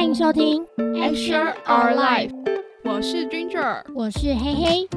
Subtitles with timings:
[0.00, 2.30] 欢迎收听 Extra Our Life，
[2.84, 4.88] 我是 Ginger，我是黑黑。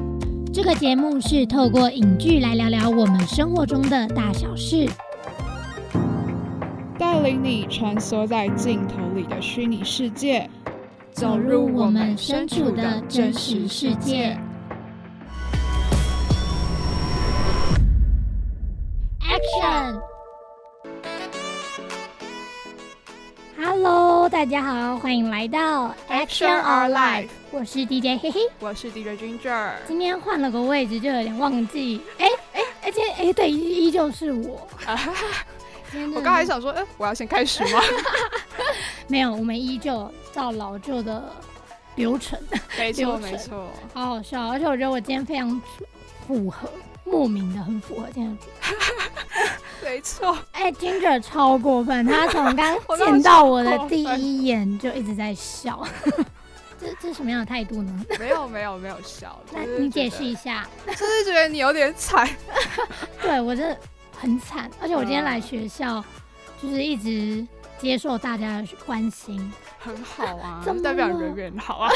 [0.53, 4.87] 这个节目是透过影剧来聊聊我们生活中的大小事，
[6.97, 10.49] 带领你穿梭在镜头里的虚拟世界，
[11.11, 14.37] 走入我们身处的真实世界。
[24.29, 27.27] 大家好，欢迎来到 Action Our Life。
[27.51, 29.71] 我是 DJ 嘿嘿，我是 DJ Ginger。
[29.87, 32.01] 今天换了个位置，就有点忘记。
[32.17, 34.67] 哎哎哎，今天哎对，依旧是我。
[36.15, 37.81] 我刚才想说，哎，我要先开始吗？
[39.07, 41.23] 没有，我们依旧照老旧的
[41.95, 42.39] 流程。
[42.77, 45.61] 没错没错，好好笑，而且我觉得我今天非常
[46.27, 46.69] 符合。
[47.05, 48.47] 莫名的很符合这样子，
[49.83, 50.37] 没错。
[50.51, 55.85] 哎，Ginger 超过分，他从刚见 到我的第一眼就一直在笑，
[56.79, 58.05] 这这是什么样的态度呢？
[58.17, 60.67] 没有没有没有笑， 那你解释一下。
[60.87, 62.27] 就是觉得你有点惨，
[63.21, 63.77] 对我真的
[64.17, 66.03] 很惨，而且我今天来学校
[66.61, 67.45] 就是一直
[67.77, 71.91] 接受大家的关心，很好啊，代表人缘好啊，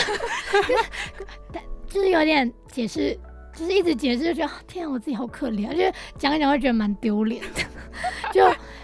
[1.53, 3.17] 但就是有点解释。
[3.57, 7.61] 就是一直解释，就觉得天啊，我自己好可怜，而且讲一讲会觉得蛮丢脸的。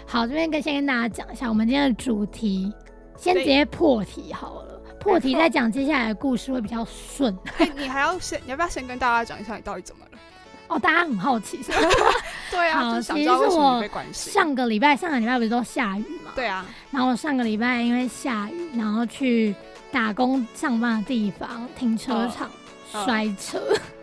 [0.06, 2.72] 就好，这边跟先跟大家讲一下，我们今天的主题，
[3.16, 4.80] 先直接破题好了。
[5.00, 7.36] 破题再讲接下来的故事会比较顺。
[7.76, 10.18] 你还要先，你要不要先跟大家讲一下你到底怎么了？
[10.68, 11.78] 哦，大家很好奇是吧？
[12.50, 12.80] 对啊。
[12.80, 16.32] 好，其实是我上个礼拜，上个礼拜不是都下雨嘛？
[16.34, 16.64] 对啊。
[16.90, 19.54] 然后上个礼拜因为下雨，然后去
[19.92, 22.50] 打工上班的地方停车场
[23.04, 23.60] 摔车。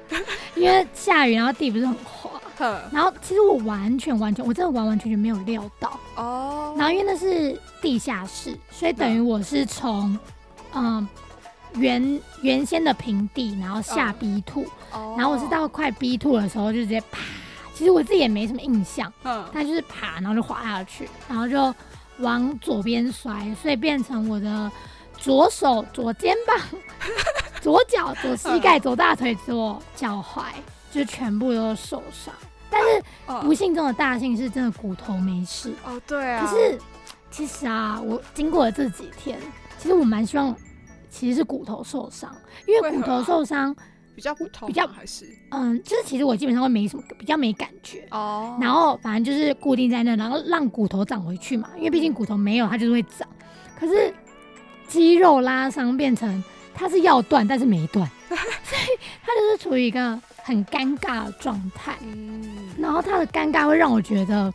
[0.56, 2.21] 因为下雨，然后地不是很滑，
[2.92, 6.00] 然后其实我完全完全，我真的完完全全没有料到。
[6.16, 6.76] 哦。
[6.78, 10.18] 然后因为那是地下室，所以等于我是从
[10.74, 11.08] 嗯。
[11.76, 14.66] 原原先的平地，然后下 B two，
[15.16, 17.20] 然后我是到快 B two 的时候就直接啪，
[17.74, 21.74] 其实我自己也没什么印象，嗯，它就是爬，然后就滑下去，然后就
[22.18, 24.70] 往左边摔，所以变成我的
[25.18, 26.58] 左手左肩膀。
[27.64, 30.42] 左脚、左膝盖、左大腿、左脚踝，
[30.92, 32.34] 就全部都受伤。
[32.72, 35.74] 但是不幸中的大幸是真的骨头没事。
[35.86, 36.44] 哦，对啊。
[36.44, 36.80] 可是
[37.30, 39.38] 其实啊，我经过了这几天，
[39.78, 40.56] 其实我蛮希望
[41.10, 42.34] 其实是骨头受伤，
[42.66, 43.76] 因为骨头受伤
[44.16, 48.58] 比较骨痛，比较还是嗯，就是其实我基本上会没什么比较没感觉哦。
[48.60, 53.28] 然后反正就是固定在那，然后让骨头长回去嘛，因为毕竟骨头没有它就是会长。
[53.78, 54.14] 可是
[54.88, 56.44] 肌肉拉伤变成。
[56.74, 61.96] 它是要断，但是没断， 所以它就是处于一个很尴尬的状态。
[62.02, 64.54] 嗯，然后他的尴尬会让我觉得，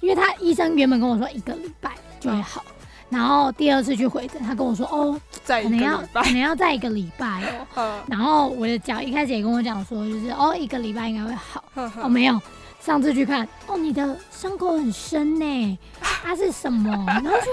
[0.00, 2.64] 因为他医生原本跟我说一个礼拜就会好，
[3.08, 7.42] 然后第二次去回诊，他跟我说哦，可能要可能要再一个礼拜
[7.74, 8.00] 哦。
[8.06, 11.64] 然后我的脚一开始也跟我讲说，就是哦一个礼拜应该会好。
[12.02, 12.40] 哦没有，
[12.80, 16.92] 上次去看哦你的伤口很深呢， 它是什么？
[17.06, 17.52] 然后就。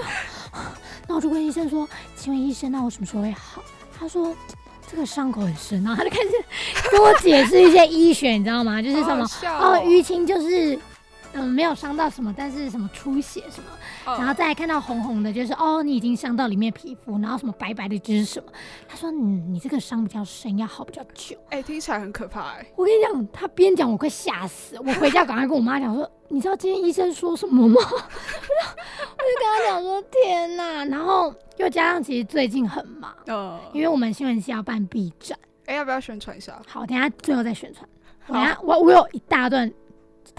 [1.06, 3.62] 那我就跟医生说：“请问医生，那我什么时候会好？”
[3.98, 4.34] 他说
[4.90, 8.80] ：“这个伤口很深。”然后他就开始跟我解释一些医学，你知道吗？
[8.80, 9.24] 就是什么
[9.60, 10.78] 哦，淤青就是
[11.34, 13.68] 嗯没有伤到什么，但是什么出血什么。
[14.16, 18.50] 然后再看到红红的，就是哦，你已经伤到里面皮肤，然后什么白白的，就是什么？
[18.88, 22.66] 他说：“你你这个伤比较深，要好比较久。”哎，听起来很可怕哎！
[22.74, 36.58] 我跟你讲，他边讲我快吓死，我回家赶快跟我妈讲说：“你知道今天医生说什么吗？” 我就跟他讲说：“天哪！”然后又加上其实最近很忙，嗯，因为我们新闻系要办 B 站，哎，要不要宣传一下？
[36.66, 37.86] 好，等下最后再宣传。
[38.26, 39.70] 等下我我有一大段。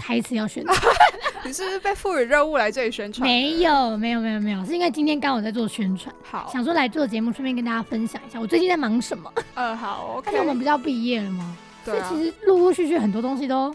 [0.00, 0.76] 台词要宣传，
[1.44, 3.28] 你是不是被赋予任务来这里宣传？
[3.28, 9.32] 没有，没有，没有，没有，是因为今天刚好在做宣传，好，想说来做节目，顺便跟大家分享一下我最近在忙什么。
[9.54, 11.56] 呃，好，而且我们不是要毕业了吗？
[11.84, 13.74] 所以其实陆陆续续很多东西都，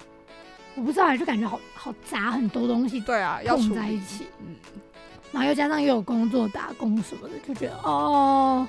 [0.75, 4.55] 我不知道，就感觉好好杂，很多东西对啊，碰在一起，嗯，
[5.31, 8.67] 然后又加上又有工作打工什么的，就觉得哦，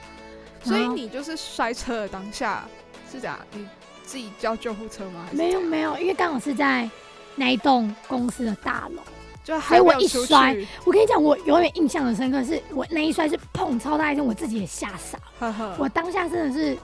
[0.63, 2.65] 所以你就是摔车的当下
[3.11, 3.67] 是这样，你
[4.05, 5.27] 自己叫救护车吗？
[5.33, 6.89] 没有，没有，因为刚好是在。
[7.37, 9.03] 那一栋公司的大楼，
[9.45, 15.77] 就所以我一摔，我跟你讲，我永远印象很深刻，是我那一摔是碰超大一声，我自己也吓傻了。
[15.79, 16.77] 我当下真的是，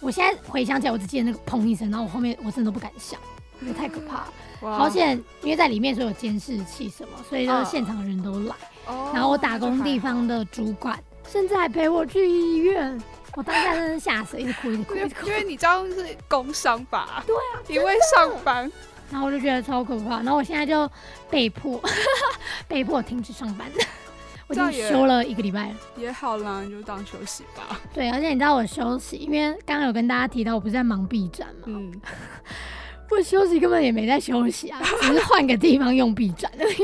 [0.00, 3.20] 我现在回想起来，我只记得那个砰一声，然后我后面我真的都不敢想，
[3.60, 4.32] 因为太可怕了。
[4.60, 8.54] 好险，因为在里面所有监视器什么，所以就是现场的人都来。
[9.12, 10.98] 然后我打工地方的主管
[11.30, 12.98] 甚至还陪我去医院，
[13.34, 15.26] 我当下真的吓死，一直哭一直哭。
[15.26, 17.22] 因为你知道是工伤吧？
[17.28, 18.70] 对啊，因为上班。
[19.10, 20.90] 然后我就觉得超可怕，然后我现在就
[21.30, 21.80] 被迫
[22.68, 23.66] 被迫停止上班。
[24.46, 25.74] 我已经休了一个礼拜了。
[25.96, 27.80] 也好啦，你就当休息吧。
[27.94, 31.62] 对，而且你知道我休息，因为刚刚有跟大家提到，我不是在忙 B 站嘛。
[31.66, 31.92] 嗯。
[33.10, 36.82] 我休息根本也没在休息啊，只是换个地方用 B 站而已。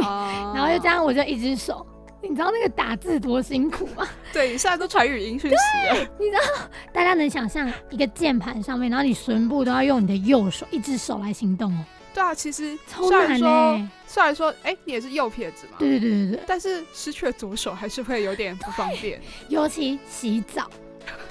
[0.54, 1.84] 然后就这样，我就一只手。
[2.22, 4.06] 你知道那个打字多辛苦吗？
[4.32, 5.56] 对，你现在都传语音讯息
[5.88, 6.08] 了。
[6.18, 11.84] 你知道，大家能想象一个键盘上面，然后你全部都要用你的右手，一只手来行动哦。
[12.12, 13.80] 对啊，其实虽然说。
[14.10, 15.76] 虽然说，哎，你也是右撇子嘛。
[15.78, 16.40] 对对对对对。
[16.44, 19.22] 但是失去了左手，还是会有点不方便。
[19.48, 20.68] 尤其洗澡，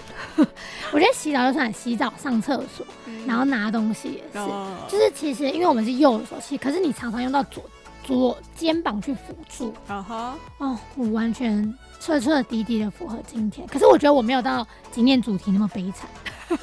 [0.37, 2.85] 我觉得洗澡就算洗澡、上厕所，
[3.27, 4.47] 然后拿东西也是，
[4.87, 7.61] 就是其实因为我们是右手，其实可是你常常用到左。
[8.01, 13.67] 左肩膀去辅助，啊哈，哦，我完全彻彻底底的符合今天。
[13.67, 16.09] 可是我觉得我没有到今天主题那么悲惨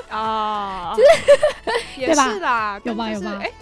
[0.09, 3.53] 啊， 就是也是啦，有吧有吧，哎，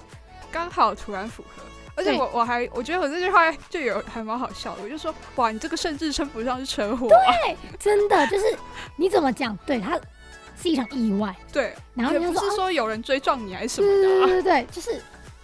[0.55, 1.65] 刚好突然符合。
[1.97, 8.47] 而且我我还我觉得我这句话就有还蛮好笑的，我就说哇，你这个甚至称不上是车祸，对，真的就是
[8.97, 9.97] 你怎么讲，对他
[10.61, 15.01] 是一场意外， 对，然后不是说有人追撞你还是什么的，对对对，就是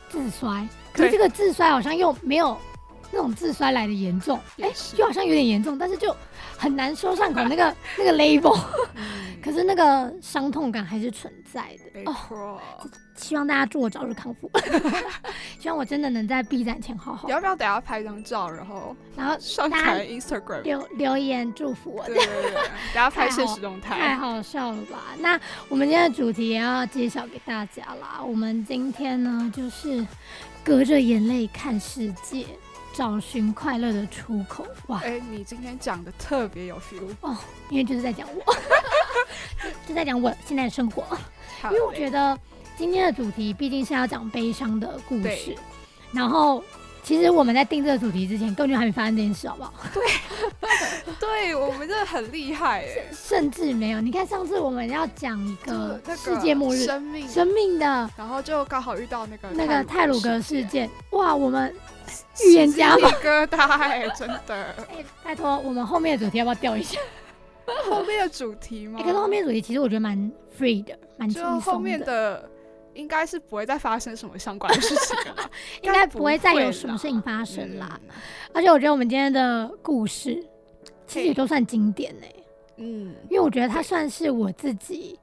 [0.08, 0.66] 自摔。
[0.92, 2.58] 可是这个自摔好像又没有
[3.12, 6.14] 那种自摔来的严重，哎，就好像有点严重，但是就
[6.60, 8.60] 很难说上口那个 那个 label。
[9.42, 12.60] 可是那个伤痛感还是存在的哦。
[13.14, 14.50] 希望大家祝我早日康复。
[15.58, 17.26] 希望我真的能在 B 站前好好。
[17.28, 22.04] 要不要等下拍张照，然后然后上传 Instagram 留留言祝福我？
[22.04, 23.98] 对对对，等下拍现实动态。
[23.98, 24.98] 太好笑了吧？
[25.18, 25.40] 那
[25.70, 28.20] 我们今天的主题也要揭晓给大家啦。
[28.22, 30.06] 我们今天呢，就是。
[30.62, 32.44] 隔着眼泪看世界，
[32.92, 34.66] 找寻快乐的出口。
[34.88, 35.00] 哇！
[35.04, 37.36] 哎，你今天讲的特别有 feel 哦，
[37.70, 38.54] 因为就是在讲我，
[39.86, 41.04] 就在讲我现在的生活。
[41.64, 42.38] 因为我觉得
[42.76, 45.56] 今天的主题毕竟是要讲悲伤的故事，
[46.12, 46.62] 然后。
[47.02, 49.72] 其实我们在定这个主题之前，根本就还没发生这件事，好不好？
[49.92, 50.02] 对，
[51.18, 54.00] 对我们真的很厉害哎，甚至没有。
[54.00, 61.74] 你看上次我们要讲一个世界末日，生命生命的，然后就刚好遇到那个那个泰鲁格事件，哇，我们
[62.44, 64.74] 预言家嘛，疙瘩，真的。
[64.92, 66.98] 哎，拜托，我们后面的主题要不要调一下？
[67.88, 69.00] 后面的主题吗？
[69.02, 70.16] 可是后面主题其实我觉得蛮
[70.58, 72.48] free 的，蛮轻松的。
[72.94, 75.50] 应该是不会再发生什么相关的事情了，
[75.82, 77.98] 应该不会再有什么事情发生啦。
[78.52, 80.44] 而且我觉得我们今天的故事
[81.06, 82.26] 其实都算经典呢。
[82.76, 85.18] 嗯，因为我觉得它算是我自己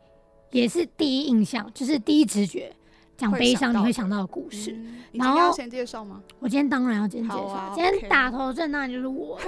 [0.51, 2.71] 也是第一印象，就是第一直觉
[3.17, 4.77] 讲悲伤你会想到的故事。
[5.11, 6.21] 然后要先介绍吗？
[6.39, 7.71] 我今天当然要先介绍。
[7.73, 9.39] 今天打头阵当然就是我，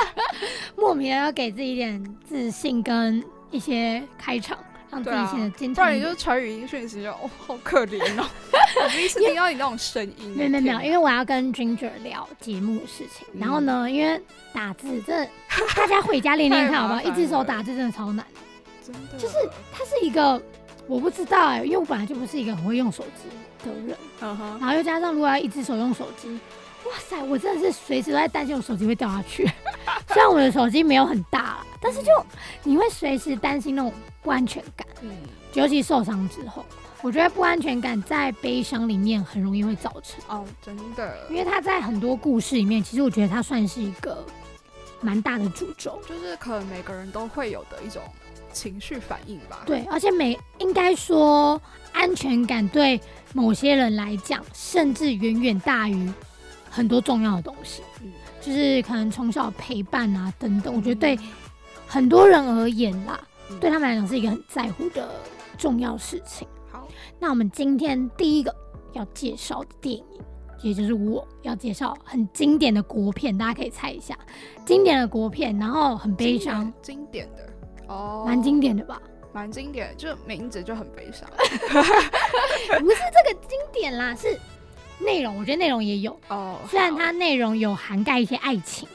[0.76, 4.58] 莫名的要给自己一点自信跟一些开场。
[4.90, 5.84] 让自己显得坚强。
[5.84, 8.26] 不然你就传语音讯息，哦，好可怜哦！
[8.84, 10.34] 我第一次听到你那种声音。
[10.36, 13.26] 没有没有，因为我要跟 Ginger 聊节目的事情。
[13.38, 14.20] 然后呢，因为
[14.52, 15.30] 打字真的，
[15.76, 17.02] 大家回家练练看好不好？
[17.02, 18.24] 一只手打字真的超难。
[18.84, 19.18] 真的。
[19.18, 19.34] 就是
[19.72, 20.40] 它是一个，
[20.86, 23.96] 我不知道哎，因为我本来就不是一个很会用手机的人。
[24.20, 24.58] 嗯哼。
[24.60, 26.38] 然后又加上如果要一只手用手机，
[26.84, 29.44] 哇塞，我真的是随时都在担心我手机会掉下去。
[30.08, 32.10] 虽然我的手机没有很大，但是就
[32.62, 33.92] 你会随时担心那种。
[34.20, 35.10] 不安全感，嗯，
[35.54, 36.62] 尤其受伤之后，
[37.00, 44.22] 我觉得不安全感在悲伤里面很容易会造成哦，真的，因为他在很多故事里面，其实我觉得他算是一个
[45.00, 48.02] 蛮大的诅咒，就是可能每个人都会有的一种
[48.52, 49.62] 情绪反应吧。
[49.64, 51.58] 对，而且每应该说
[51.92, 53.00] 安全感对
[53.32, 56.12] 某些人来讲，甚至远远大于
[56.78, 61.18] 很多重要的东西，嗯，就是可能从小陪伴啊等等，我觉得对
[61.88, 63.20] 很多人而言啦。
[63.60, 65.10] 对他们来讲是一个很在乎的
[65.56, 66.46] 重要事情。
[66.70, 66.86] 好，
[67.18, 68.54] 那我们今天第一个
[68.92, 70.04] 要介绍的电影，
[70.62, 74.16] 也就是我要介绍很经典的国片，大家可以猜一下，
[74.64, 77.52] 经典的国片，然后很悲伤，经典的
[77.88, 79.02] 哦，蛮经典的吧？
[79.32, 81.28] 蛮经典，就名字就很悲伤。
[81.38, 84.38] 不是这个经典啦，是
[84.98, 86.58] 内容，我觉得内容也有哦。
[86.70, 88.88] 虽然它内容有涵盖一些爱情。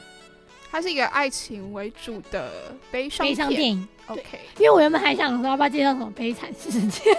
[0.70, 2.50] 它是一个爱情为主的
[2.90, 4.40] 悲伤悲伤电影，OK。
[4.58, 7.16] 因为我原本还想说要不要介绍什么悲惨世界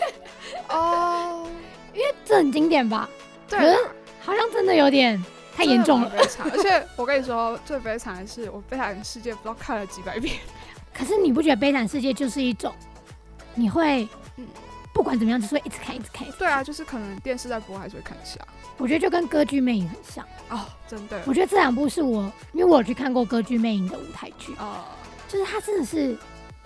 [0.68, 1.48] 哦，
[1.96, 3.10] 因为这很经典吧？
[3.48, 3.58] 对，
[4.20, 5.24] 好像真的有点
[5.56, 6.10] 太严重了。
[6.10, 10.36] 悲惨，而且我跟你说，最悲惨的是我悲惨世界不知道看了几百遍。
[10.94, 12.76] 可是你不觉得悲惨世界就是一种，
[13.54, 14.06] 你会
[14.92, 16.28] 不管怎么样，就是会一直看，一直看。
[16.38, 18.38] 对啊，就是可能电视在播，还是会看一下。
[18.78, 21.22] 我觉得就跟《歌剧魅影》很像哦，真的。
[21.26, 24.84] 我觉得这两部是我，因为我有去看过《歌剧魅影》的舞台剧哦，
[25.28, 26.18] 就是它真的是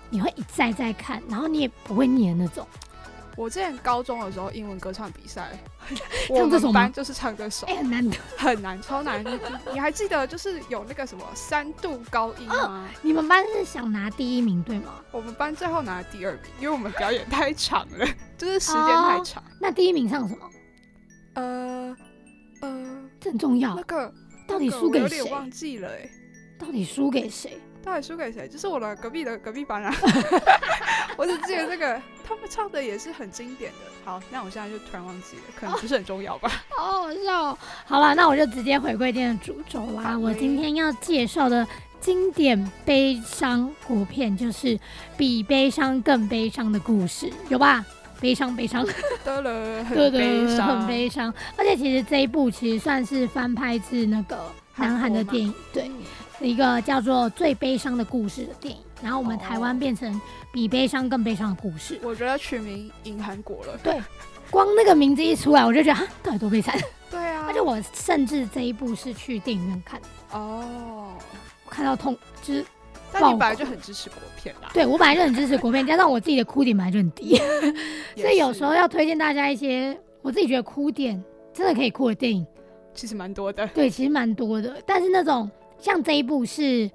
[0.10, 2.68] 你会一再再看，然后你也不会腻的那种。
[3.36, 5.58] 我之前高中的时候，英文歌唱比赛，
[6.30, 9.24] 我们班就是唱这首，哎，很难的，很难，超难。
[9.24, 9.40] 你
[9.72, 12.86] 你还记得就是有那个什么三度高音吗？
[13.02, 14.96] 你们班是想拿第一名对吗？
[15.12, 18.06] 我们班最后拿了第二名，因为我们表演太长了，
[18.38, 19.42] 就是时间太长。
[19.58, 20.50] 那第一名唱什么？
[21.34, 21.96] 呃
[22.62, 23.76] 呃，这很重要。
[23.76, 24.14] 那个
[24.48, 25.18] 到底输给谁？
[25.18, 26.10] 有点忘记了哎。
[26.60, 27.58] 到底输给谁？
[27.82, 28.48] 到底输给谁？
[28.48, 29.96] 就是我的隔壁的隔壁班啊！
[31.16, 33.78] 我只记得这个，他们唱的也是很经典的。
[34.04, 36.52] 好，那我现在就突然忘记了，可能不是很重要吧。
[36.78, 37.58] 好好笑。
[37.86, 40.18] 好了，那我就直接回归今天的主轴啦。
[40.18, 41.66] 我今天要介绍的
[42.02, 44.78] 经典悲伤国片，就是
[45.16, 47.86] 比悲伤更悲伤的故事，有吧？
[48.20, 48.86] 悲伤，悲伤，
[49.24, 51.34] 对了，很悲伤，很悲伤。
[51.58, 54.38] 而且其实这一部其实算是翻拍自那个
[54.76, 55.90] 南韩的电影，对。
[56.42, 60.22] 一个叫做《最悲伤的故事》的电影，然后我们台湾变成
[60.54, 62.00] 比悲伤更悲伤的故事。
[62.02, 63.78] 我觉得取名赢韩国了。
[63.84, 64.02] 对，
[64.50, 66.80] 光那个名字一出来，我就觉得啊，到底多悲惨。
[67.12, 70.08] 对啊，而且我甚至这一部是去电影院看的。
[70.32, 71.12] 哦，
[71.70, 72.66] 看到痛，就是
[73.12, 74.70] 但你本来就很支持国片啦。
[74.74, 77.36] 对，我本来就很支持国片，加上我自己的哭点本来就很低，
[78.16, 81.24] 所以有时候要推荐大家一些我自己觉得哭点
[81.54, 82.46] 真的可以哭的电影，
[82.94, 83.68] 其实蛮多的。
[83.68, 85.50] 对，其实蛮多的，但是那种。
[85.82, 86.92] 像这一部是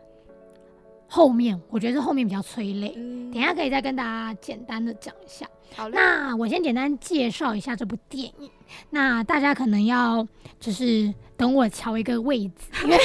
[1.09, 2.90] 后面，我觉得是后面比较催泪。
[3.33, 5.47] 等下可以再跟大家简单的讲一下。
[5.75, 8.50] 好，那我先简单介绍一下这部电影。
[8.90, 10.28] 那大家可能要
[10.61, 12.99] 就是等我调一个位置，因为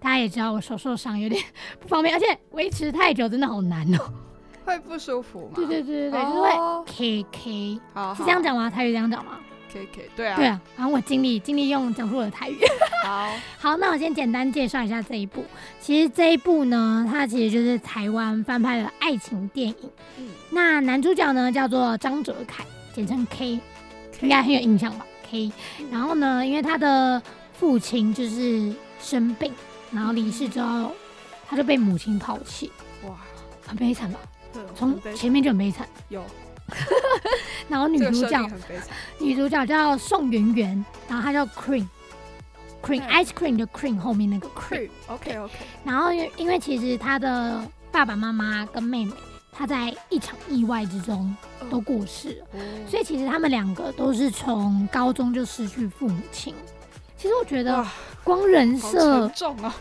[0.00, 1.42] 大家也知道我手受伤有点
[1.80, 3.98] 不方便，而且维持太久真的好难哦。
[4.64, 5.52] 会不舒服吗？
[5.54, 6.50] 对对对对对，就是会
[6.86, 7.80] K K。
[7.94, 8.68] 好，是这样讲吗？
[8.68, 9.38] 台语这样讲吗
[9.72, 10.10] ？K K，？
[10.16, 12.58] 对啊，对啊，反正我尽力尽力用讲述我的台语。
[13.04, 15.44] 好 好，那我先简单介绍一下这一部。
[15.80, 19.90] 其实这一部呢，它其实就是台湾翻拍的爱情电影。
[20.18, 23.60] 嗯，那男主角呢叫做张哲凯，简称 K，
[24.20, 25.52] 应该很有印象吧？K。
[25.92, 27.22] 然后呢，因为他的
[27.52, 29.52] 父亲就是生病，
[29.96, 30.92] 然后离世之后，
[31.48, 32.70] 他就被母亲抛弃。
[33.08, 33.16] 哇，
[33.66, 34.20] 很悲惨吧？
[34.74, 35.88] 从前面就很悲惨。
[36.10, 36.22] 有。
[37.68, 38.50] 然后女主角，
[39.18, 45.54] 女主角叫宋媛媛，然后她叫 Cream，Cream Ice Cream 的 Cream 后面那个 Cream，OK OK。
[45.84, 49.12] 然后因因为其实她的爸爸妈妈跟妹妹，
[49.52, 51.34] 她在一场意外之中
[51.70, 52.46] 都过世了，
[52.90, 56.52] 所以其实他们两个都是从高中就失去父母亲。
[57.26, 57.84] 其实我觉得
[58.22, 59.74] 光人设重啊，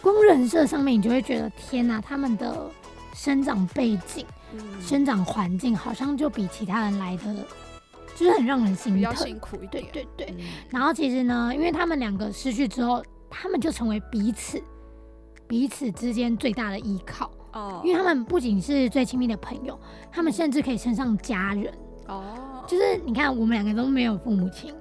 [0.00, 2.70] 光人设上面你就会觉得天哪，他们的
[3.12, 4.24] 生长背景。
[4.80, 7.34] 生长环境好像就比其他人来的，
[8.14, 9.84] 就是很让人心疼，辛苦一点。
[9.90, 10.36] 对对对。
[10.70, 14.62] 然后其实呢，因为他们两个失去之后，他们就成为彼此
[15.48, 17.28] 彼此之间最大的依靠。
[17.52, 17.80] 哦。
[17.82, 19.76] 因为他们不仅是最亲密的朋友，
[20.12, 21.74] 他们甚至可以称上家人。
[22.06, 22.64] 哦。
[22.68, 24.72] 就是你看，我们两个都没有父母亲，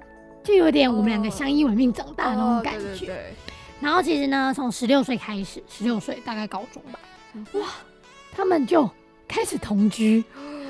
[0.43, 2.79] 就有点我们两个相依为命长大的那种感觉。
[2.79, 3.33] 对对对。
[3.79, 6.99] 然后其实呢，从十六岁开始，十六岁大概高中吧。
[7.53, 7.67] 哇，
[8.31, 8.89] 他们就。
[9.33, 10.21] 开始同居，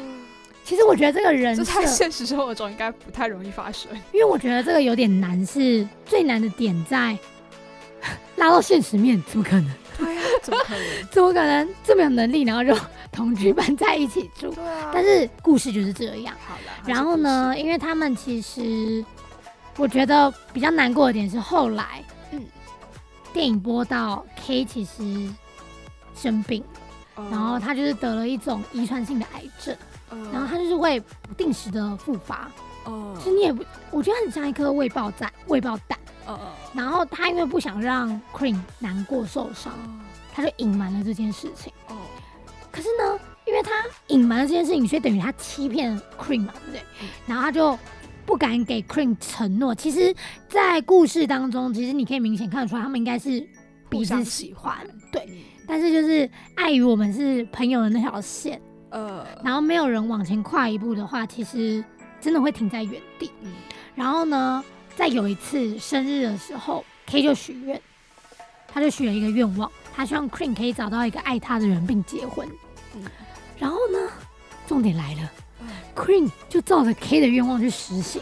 [0.64, 7.18] 其实我觉得这个人在现实生活中应该不太容易发生，因为我觉得这个有点难，是最难的点在
[8.38, 9.72] 拉到现实面，怎么可能？
[9.98, 11.08] 对啊， 怎么可能？
[11.10, 12.80] 怎么可能这么有能力，然后就
[13.12, 14.52] 同居搬在一起住？
[14.52, 14.92] 对啊。
[14.94, 16.36] 但是故事就是这样。
[16.46, 16.84] 好了。
[16.86, 19.04] 然后呢，因为他们其实
[19.78, 22.44] 我觉得比较难过的点是后来，嗯，
[23.34, 25.30] 电影播到 K 其实
[26.16, 26.64] 生病。
[27.30, 29.76] 然后他就是得了一种遗传性的癌症，
[30.32, 32.50] 然后他就是会不定时的复发，
[32.86, 36.40] 哦，其实你也不，我觉得很像一颗未爆弹，未爆弹，哦
[36.74, 39.74] 然后他因为不想让 Cream 难过受伤，
[40.34, 41.98] 他就隐瞒了这件事情，哦，
[42.72, 43.72] 可是呢，因为他
[44.08, 46.82] 隐瞒了这件事情，所以等于他欺骗 Cream 嘛，对不对？
[47.28, 47.78] 然后他就
[48.26, 49.74] 不敢给 Cream 承诺。
[49.74, 50.16] 其实，
[50.48, 53.48] 在故事当中，其实你可以明显看得出来，他们应该是
[53.90, 54.78] 彼此喜欢，
[55.12, 55.28] 对。
[55.68, 61.84] 但是就是碍于我们是朋友的那条线，呃，然后没有人往前跨一步的话，其实
[62.20, 63.32] 真的会停在原地。
[63.42, 63.54] 嗯，
[63.96, 64.64] 然后呢，
[64.98, 67.82] 在有一次生日的时候，K 就许愿，
[68.68, 72.46] 他就许了一个愿望，他希望 Cream 可以找到一个爱他的人并结婚。
[72.96, 73.04] 嗯，
[73.58, 74.00] 然后呢，
[74.68, 75.32] 重点来了
[75.96, 78.22] ，Cream 就照着 K 的愿望去实行。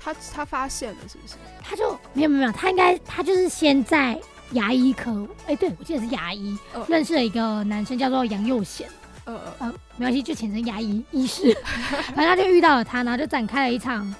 [0.00, 1.34] 他他发现了是不是？
[1.62, 4.18] 他就没有没有，他应该他就是先在。
[4.52, 6.56] 牙医科，哎，对我记得是牙医，
[6.88, 8.88] 认识了一个男生叫做杨佑贤，
[9.26, 11.54] 呃呃，没关系，就简称牙医医师。
[12.16, 14.14] 反正他就遇到了他，然后就展开了一场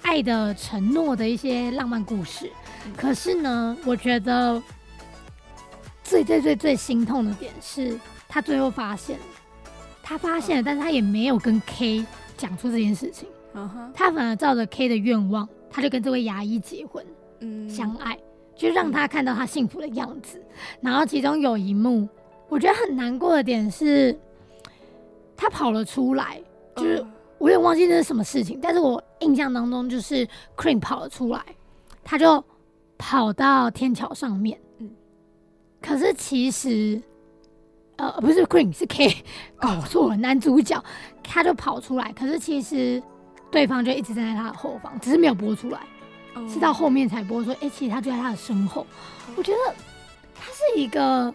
[0.00, 2.50] 爱的承诺的一些浪漫故事。
[2.96, 4.62] 可是呢，我觉得
[6.02, 9.18] 最最最最心痛的点是他最后发现，
[10.02, 12.04] 他发现了，但是他也没有跟 K
[12.36, 17.04] 讲出这件事情，嗯哼，他反而照着 K 的愿望，他就跟这位牙医结婚，
[17.38, 18.18] 嗯，相爱，
[18.56, 20.42] 就让他看到他幸福的样子。
[20.80, 22.08] 然后其中有一幕，
[22.48, 24.18] 我觉得很难过的点是，
[25.36, 26.42] 他跑了出来，
[26.76, 27.04] 就是
[27.38, 31.40] 我也忘记那是什么事情，但是我印象当中就是 Cream 跑了出来，
[32.02, 32.44] 他就
[32.98, 34.90] 跑到天桥上面，嗯，
[35.80, 37.00] 可是其实。
[38.02, 39.16] 呃，不是 Queen，是 K，
[39.60, 40.16] 搞错了。
[40.16, 40.82] 男主角
[41.22, 43.00] 他就跑出来，可是其实
[43.48, 45.78] 对方就一直站在他的后方，只是没有播出来，
[46.52, 48.84] 是到后面才播说，哎，其实他就在他的身后。
[49.36, 49.74] 我觉得
[50.34, 51.32] 他是一个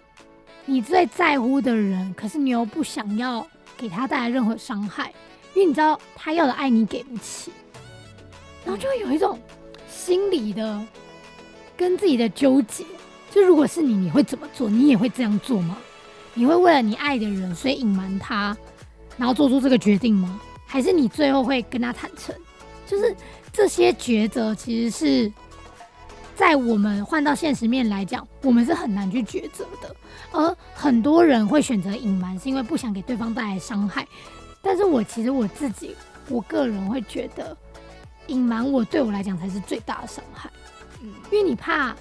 [0.66, 3.48] 你最在乎的人，可是你又不想要
[3.78, 5.14] 给他带来任何伤害，
[5.54, 7.50] 因为你知道他要的爱你给不起，
[8.66, 9.40] 然后就会有一种
[9.88, 10.86] 心理的
[11.78, 12.84] 跟自己的纠结。
[13.32, 14.70] 就如果是你，你会怎么做？
[14.70, 15.78] 你也会这样做吗？
[16.38, 18.56] 你会为了你爱的人，所以隐瞒他，
[19.18, 20.40] 然后做出这个决定吗？
[20.68, 22.36] 还是你最后会跟他坦诚？
[22.86, 23.16] 就是
[23.52, 25.34] 这些抉择，其实是
[26.36, 29.96] 在我们换到现实面来讲，我们是很难去抉择的。
[30.32, 34.08] 而很多人会选择隐瞒，是因为不想给对方带来伤害。
[34.62, 35.96] 但是我其实我自己，
[36.30, 37.58] 我个人会觉得，
[38.28, 40.48] 隐瞒我对我来讲才是最大的伤害。
[41.02, 41.96] 嗯，因为你怕，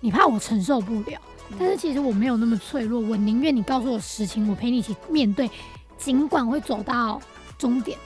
[0.00, 1.20] 你怕我承受不了。
[1.58, 5.50] 但是其实我没有那么脆弱，我宁愿你告诉我实情，我陪你一起面对，
[5.98, 7.20] 尽管会走到
[7.58, 7.98] 终点，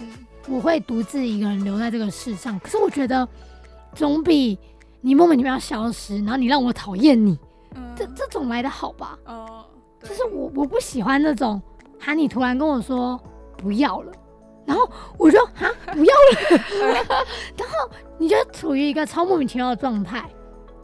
[0.00, 0.08] 嗯，
[0.48, 2.58] 我会独自一个人留在这个世上。
[2.60, 3.26] 可是我觉得，
[3.94, 4.58] 总比
[5.00, 7.38] 你莫名其妙消失，然后你让我讨厌你，
[7.96, 9.18] 这这种来的好吧？
[9.26, 9.64] 哦，
[10.02, 11.60] 就是我我不喜欢那种，
[11.98, 13.18] 喊，你突然跟我说
[13.56, 14.12] 不要了，
[14.66, 17.06] 然后我就哈不要了，
[17.56, 20.28] 然后你就处于一个超莫名其妙的状态，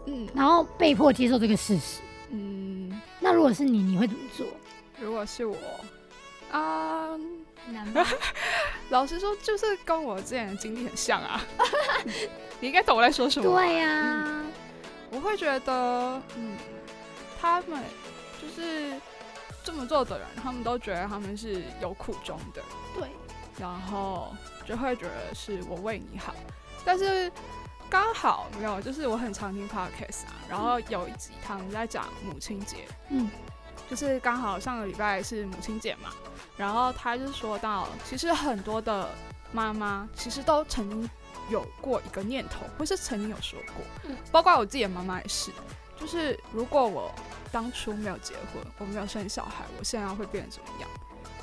[0.06, 2.00] 嗯，然后被迫接受这个事实。
[2.30, 4.46] 嗯那如果是你，你会怎么做？
[5.00, 5.56] 如果是我，
[6.50, 7.08] 啊，
[7.68, 8.04] 难吗？
[8.90, 11.42] 老实说，就是跟我之前的经历很像啊。
[12.60, 13.50] 你应该懂我在说什么。
[13.56, 14.44] 对呀，
[15.10, 16.56] 我会觉得，嗯，
[17.40, 17.82] 他们
[18.40, 18.92] 就是
[19.64, 22.62] 这么做的人，他们都觉得他们是有苦衷的。
[22.94, 23.08] 对，
[23.58, 24.34] 然后
[24.66, 26.34] 就会觉得是我为你好，
[26.84, 27.32] 但是。
[27.94, 33.30] 刚好没有，就是我很常听 podcast 啊，然后有一集他们在讲母亲节，嗯，
[33.88, 36.10] 就是刚好上个礼拜是母亲节嘛，
[36.56, 39.08] 然后他就说到，其实很多的
[39.52, 41.08] 妈妈其实都曾经
[41.48, 45.52] 有过一个念头，或是曾经有说过，嗯，包括我自己的妈妈也是，
[45.96, 47.14] 就是如果我
[47.52, 50.90] 当初没有结婚，我没有生小孩，我现在会变成怎么样？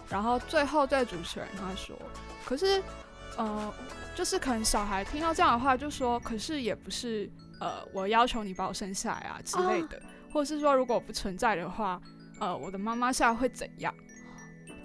[0.09, 1.95] 然后最后对主持人他说，
[2.43, 2.83] 可是，
[3.37, 3.73] 呃。
[4.15, 11.99] 就是可能小孩听到这样的话，就说：“可是也不是，呃，我要求你把我生下来啊之类的，或者是说，如果我不存在的话，
[12.39, 13.93] 呃，我的妈妈现在会怎样？”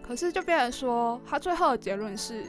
[0.03, 2.45] 可是就变成说，他最后的结论是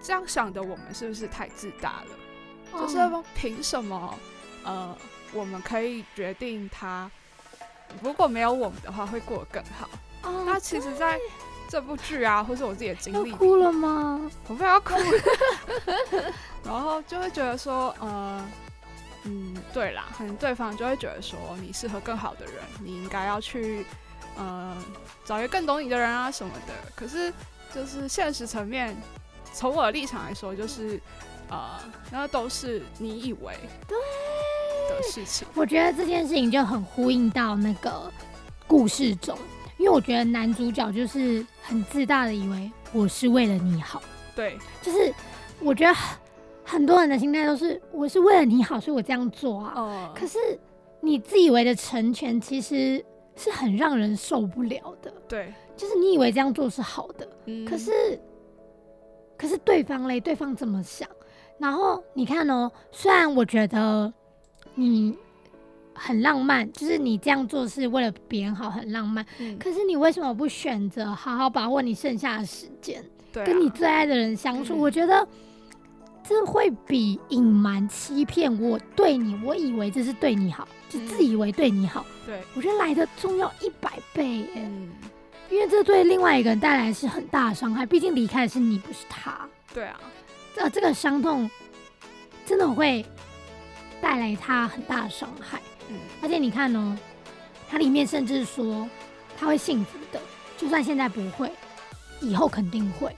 [0.00, 2.80] 这样想的：我们是不是太自大了？
[2.80, 2.98] 就是
[3.34, 4.18] 凭什么？
[4.64, 4.96] 呃，
[5.32, 7.10] 我们可以决定他
[8.02, 9.88] 如果没有我们的话会过得更好。
[10.44, 11.18] 那其实，在
[11.68, 14.18] 这部剧啊，或是我自己的经历，哭了吗？
[14.48, 14.94] 我不要哭，
[16.64, 18.42] 然后就会觉得说，呃，
[19.24, 23.84] 嗯，对啦，可能对方就会觉得说，你适合更好的人，你应该要去，
[24.38, 24.74] 呃，
[25.26, 26.72] 找一个更懂你的人啊什么的。
[26.96, 27.30] 可是，
[27.74, 28.96] 就是现实层面，
[29.52, 30.98] 从我的立场来说，就是，
[31.50, 31.78] 呃，
[32.10, 33.54] 那都是你以为
[33.86, 33.98] 对
[34.88, 35.46] 的事情。
[35.54, 38.10] 我觉得这件事情就很呼应到那个
[38.66, 39.38] 故事中。
[39.78, 44.02] 因为我觉得男主角就是很自大的，以为我是为了你好。
[44.34, 45.14] 对，就是
[45.60, 45.96] 我觉得
[46.64, 49.72] 很多人的心态都是我是为了你好，所以我这样做啊。
[49.76, 50.12] 哦。
[50.14, 50.38] 可是
[51.00, 53.04] 你自以为的成全，其实
[53.36, 55.12] 是很让人受不了的。
[55.28, 57.28] 对，就是你以为这样做是好的，
[57.64, 58.20] 可是
[59.36, 61.08] 可是对方嘞，对方怎么想？
[61.58, 64.12] 然后你看哦，虽然我觉得
[64.74, 65.16] 你。
[65.98, 69.26] 很浪漫，就是你这样做是为了别人好，很浪漫。
[69.38, 69.58] 嗯。
[69.58, 74.78] 可是你为什么不选择好好把握你剩下的时间，跟你最爱的人相处？
[74.78, 75.26] 我觉得
[76.22, 82.06] 这会比隐瞒、欺骗我对你，我以为这是对你好，就自以为对你好。
[82.24, 84.48] 对，我觉得来的重要一百倍耶。
[84.56, 84.88] 嗯。
[85.50, 89.48] 因为这对另外一个人带来是很大的伤害，毕竟离开的是你，不是他。
[89.72, 89.98] 对啊。
[90.54, 91.50] 这这个伤痛
[92.44, 93.02] 真的会
[94.02, 95.58] 带来他很大的伤害。
[96.22, 96.96] 而且你看哦，
[97.68, 98.88] 它里面甚至说
[99.38, 100.20] 他会幸福的，
[100.56, 101.50] 就算现在不会，
[102.20, 103.14] 以后肯定会。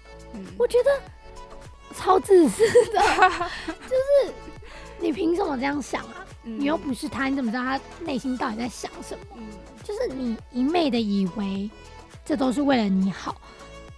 [0.57, 3.01] 我觉得超自私的，
[3.67, 4.33] 就是
[5.01, 6.27] 你凭什么这样想啊？
[6.43, 9.37] 你又不是他，你怎么知道他内心到底在想什么？
[9.83, 11.69] 就是你一昧的以为
[12.25, 13.41] 这都是为了你好，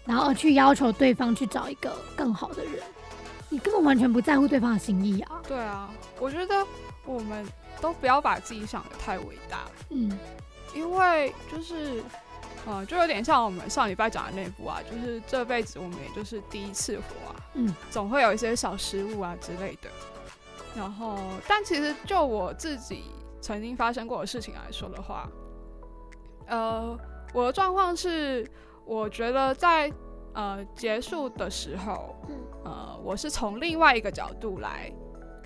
[0.05, 2.75] 然后而去要求对方去找一个更好的人，
[3.49, 5.41] 你根本完全不在乎对方的心意啊。
[5.47, 6.67] 对啊，我觉得
[7.05, 7.47] 我们
[7.83, 10.19] 都不要把自己想的太伟大，嗯，
[10.75, 12.03] 因为就是，
[12.65, 19.91] 呃，就有点像我们上礼拜讲的那部啊，就是这辈子我们也就是第一次活啊，嗯，总会有一些小失误啊之类的。
[20.75, 23.05] 然后，但其实就我自己
[23.43, 25.29] 曾经发生过的事情来说的话，
[26.47, 26.97] 呃，
[27.35, 28.51] 我的状况是。
[28.85, 29.91] 我觉得在
[30.35, 32.17] 呃结束的时候，
[32.65, 34.93] 呃，我是从另外一个角度来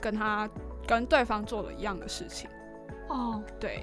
[0.00, 0.48] 跟他
[0.86, 2.48] 跟对方做了一样的事情。
[3.08, 3.82] 哦，对，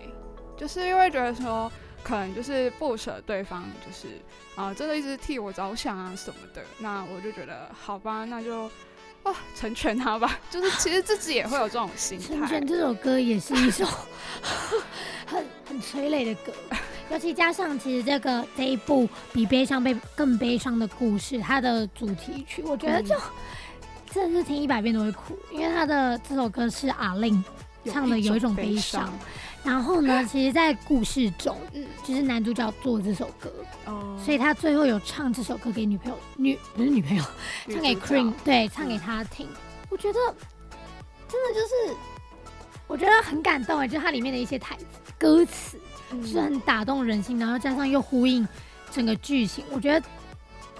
[0.58, 1.72] 就是因为觉得说
[2.04, 4.08] 可能就是不舍对方，就是
[4.56, 6.62] 啊，真的一直替我着想啊什么的。
[6.80, 8.63] 那我就觉得好吧，那就
[9.24, 10.39] 啊成全他吧。
[10.52, 12.26] 就是其实自己也会有这种心态。
[12.28, 13.86] 成全这首歌也是一首
[15.26, 16.52] 很很催泪的歌。
[17.10, 23.16] 尤其加上，其实这个这一部比悲伤悲更悲伤的故事，它的主题曲，我觉得就
[24.13, 27.43] 真的是听一百遍都会哭，因为他的这首歌是阿令
[27.86, 29.12] 唱的，有一种悲伤。
[29.63, 33.52] 然后呢，其实，在故事中，嗯，就是男主角做这首歌，
[33.86, 37.23] 哦，所以他最后有唱这首歌给女朋友，女不是女朋友，
[37.69, 39.47] 唱给 Cream，对，唱给他听。
[39.89, 40.19] 我觉得
[41.30, 41.97] 真的就是，
[42.88, 44.86] 我觉得很感动哎，就它里面的一些台词、
[45.17, 45.80] 歌词。
[46.28, 48.47] 是很打动人心，然后加上又呼应
[48.91, 50.06] 整个剧情，我觉得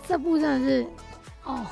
[0.08, 0.88] 这部真的是
[1.44, 1.66] 哦，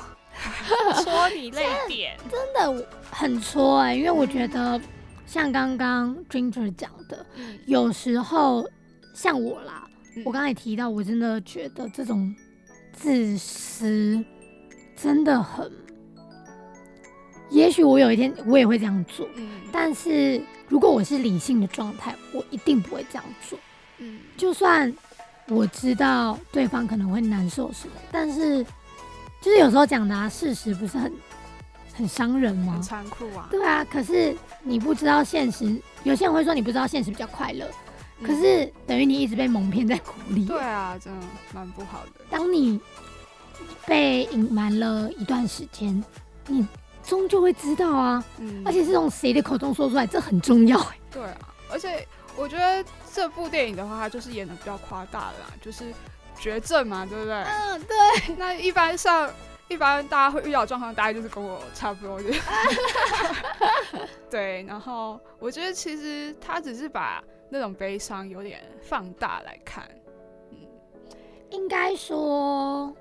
[1.04, 3.94] 戳你泪点， 真的很戳哎！
[3.94, 4.80] 因为我觉得
[5.26, 7.24] 像刚刚 Ginger 讲的，
[7.66, 8.68] 有时候
[9.14, 9.88] 像我啦，
[10.24, 12.34] 我刚才也提到，我真的觉得这种
[12.92, 14.24] 自私
[14.96, 15.70] 真的很，
[17.50, 19.28] 也许我有一天我也会这样做，
[19.72, 20.40] 但是。
[20.68, 23.58] 如果我是理性的状态，我一定不会这样做。
[23.98, 24.90] 嗯，就算
[25.48, 28.64] 我知道对方可能会难受什么，但是
[29.42, 31.12] 就是有时候讲的啊，事实不是很
[31.92, 32.74] 很伤人吗？
[32.74, 33.48] 很残酷啊。
[33.50, 37.68] 对啊，可是你不知道现实，有些人会说你不知道现实比较快乐，
[38.22, 40.46] 可是等于你一直被蒙骗在鼓里。
[40.46, 42.24] 对啊，真的蛮不好的。
[42.30, 42.80] 当你
[43.84, 46.02] 被隐瞒了一段时间，
[46.46, 46.66] 你。
[47.04, 50.96] 终究会知道啊，嗯，而且是从谁的口中说出来，这很重要哎。
[51.10, 51.36] 对啊，
[51.68, 55.92] 而且我觉得这部电影的话，它就是演的比较夸大啦，就是
[56.42, 57.34] 绝症嘛，对不对？
[57.34, 58.34] 嗯，对。
[58.36, 59.32] 那一般上
[59.68, 62.20] 一般大家会遇到状况，大概就是跟我差不多。
[64.28, 69.88] 对，然后我觉得其实他只是把那种悲伤有点放大来看，
[70.50, 70.56] 嗯，
[71.50, 72.92] 应该说。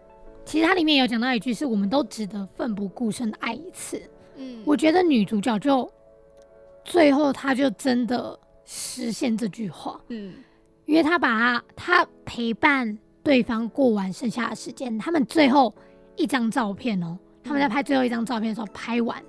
[0.44, 4.02] 其实它里面有讲到一句，是我们都值得奋不顾身的爱一次。
[4.36, 5.90] 嗯，我觉得女主角就
[6.84, 10.02] 最后她就真的实现这句话。
[10.08, 10.34] 嗯，
[10.86, 15.74] 因为她把她她陪伴对方过完剩下的时间，他们最后
[16.16, 19.22] 一张照片哦，他们在拍最后一张照片的时候拍完，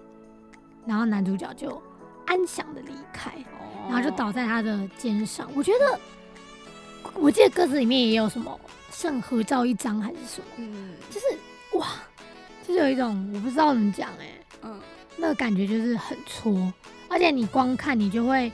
[0.86, 1.80] 然后男主角就
[2.26, 3.30] 安详的离开，
[3.88, 5.48] 然后就倒在他的肩上。
[5.54, 6.00] 我觉得，
[7.14, 8.58] 我记得歌词里面也有什么。
[8.94, 10.46] 剩合照一张还是什么？
[10.58, 11.26] 嗯，就是
[11.78, 11.86] 哇，
[12.68, 14.26] 就是有一种我不知道怎么讲哎，
[14.60, 14.78] 嗯，
[15.16, 16.70] 那个感觉就是很戳，
[17.08, 18.52] 而且你光看你就会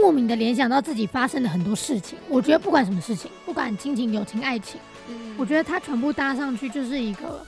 [0.00, 2.18] 莫名的联想到自己发生的很多事情。
[2.28, 7.44] 我觉得不管什么事情，不管亲情、友情、爱情，嗯，我觉得它全部搭上去就是一个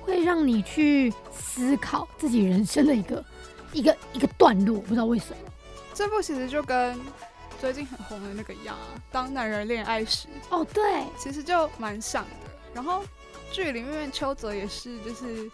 [0.00, 3.24] 会让你去思考自己人生的一个
[3.72, 4.78] 一个一个段落。
[4.80, 5.36] 不知道为什么，
[5.94, 6.98] 这部其实就跟。
[7.58, 12.30] 最近很红的那个一样啊，当男人恋爱时哦，对，其实就蛮像的。
[12.74, 13.02] 然后
[13.50, 15.50] 剧里面邱泽也是，就是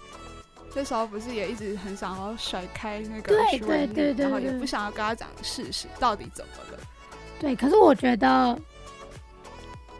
[0.74, 6.78] 那时候不是也一直很想要甩开那个对对对，然后也不想要跟他讲事实到底怎么了。
[7.38, 8.58] 对，可是我觉得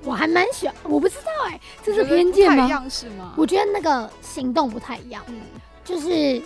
[0.05, 2.69] 我还蛮喜欢，我不知道哎，这是偏见吗？
[2.69, 3.35] 样式吗？
[3.37, 5.41] 我觉得那个行动不太一样，嗯，
[5.85, 6.43] 就是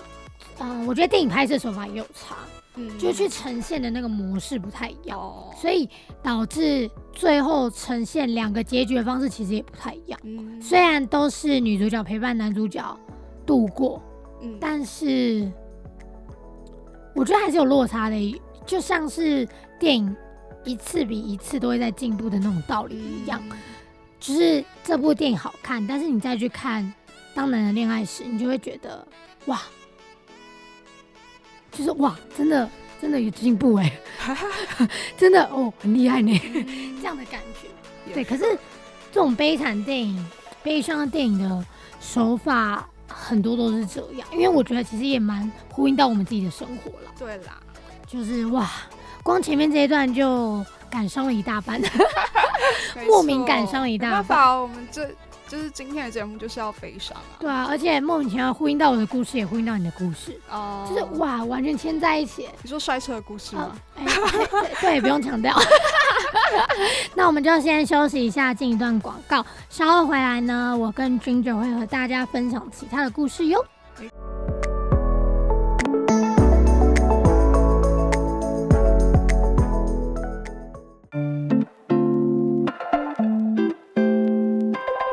[0.58, 2.36] 嗯，我觉得电影拍摄手法也有差。
[2.98, 5.18] 就去呈现的那个模式不太一样，
[5.58, 5.88] 所以
[6.22, 10.20] 导致最后呈现两个结局的方式其实也不太一样。
[10.60, 12.94] 虽然都是女主角陪伴男主角
[13.46, 14.02] 度过，
[14.60, 15.50] 但是
[17.14, 20.16] 我觉得还是有落差的，就像是电影
[20.64, 23.42] 一次比一次都会在进步的那种道理一样。
[24.18, 26.82] 就是这部电影好看，但是你再去看
[27.34, 29.06] 《当男人恋爱时》，你就会觉得
[29.46, 29.60] 哇。
[31.72, 32.68] 就是哇，真的
[33.02, 33.92] 真的有进步哎，
[35.18, 36.32] 真的哦，很厉害呢，
[37.00, 37.68] 这样的感觉。
[38.14, 38.44] 对，可是
[39.12, 40.26] 这种悲惨电影、
[40.62, 41.66] 悲伤的电影的
[42.00, 47.10] 手法很多都是这样，因为我觉得其实也蛮呼应到我们自己的生活了。
[47.18, 47.58] 对啦，
[48.06, 48.70] 就是哇，
[49.22, 51.80] 光前面这一段就感伤了一大半，
[53.06, 54.24] 莫名感伤了一大半。
[54.24, 55.08] 法，我们这
[55.48, 57.38] 就是今天的节目就是要悲伤啊。
[57.38, 62.48] 对啊，而且莫名其妙呼应到我的故事，也呼应到你的故事哦，就是哇，完全牵在一起。
[62.62, 63.76] 你说摔车的故事吗？
[64.80, 65.56] 对，不用强调。
[67.14, 69.44] 那我们就先休息一下，进一段广告。
[69.68, 73.64] 稍后回来呢，我跟 Ginger 会和大家分享其他的故事哟。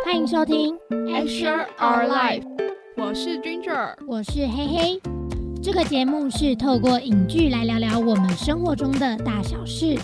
[0.05, 2.43] 欢迎收听 Share Our Life，
[2.97, 5.01] 我是 Ginger，我是黑黑。
[5.61, 10.01] 这个节目是透过影剧来聊聊我们生活中的大小事，带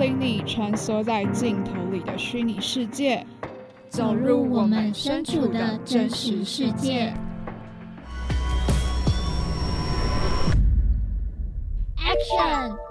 [0.00, 3.26] 领你穿梭在镜头里的虚拟世界，
[3.90, 7.12] 走入我们身处的真实世界。
[11.98, 12.89] Action！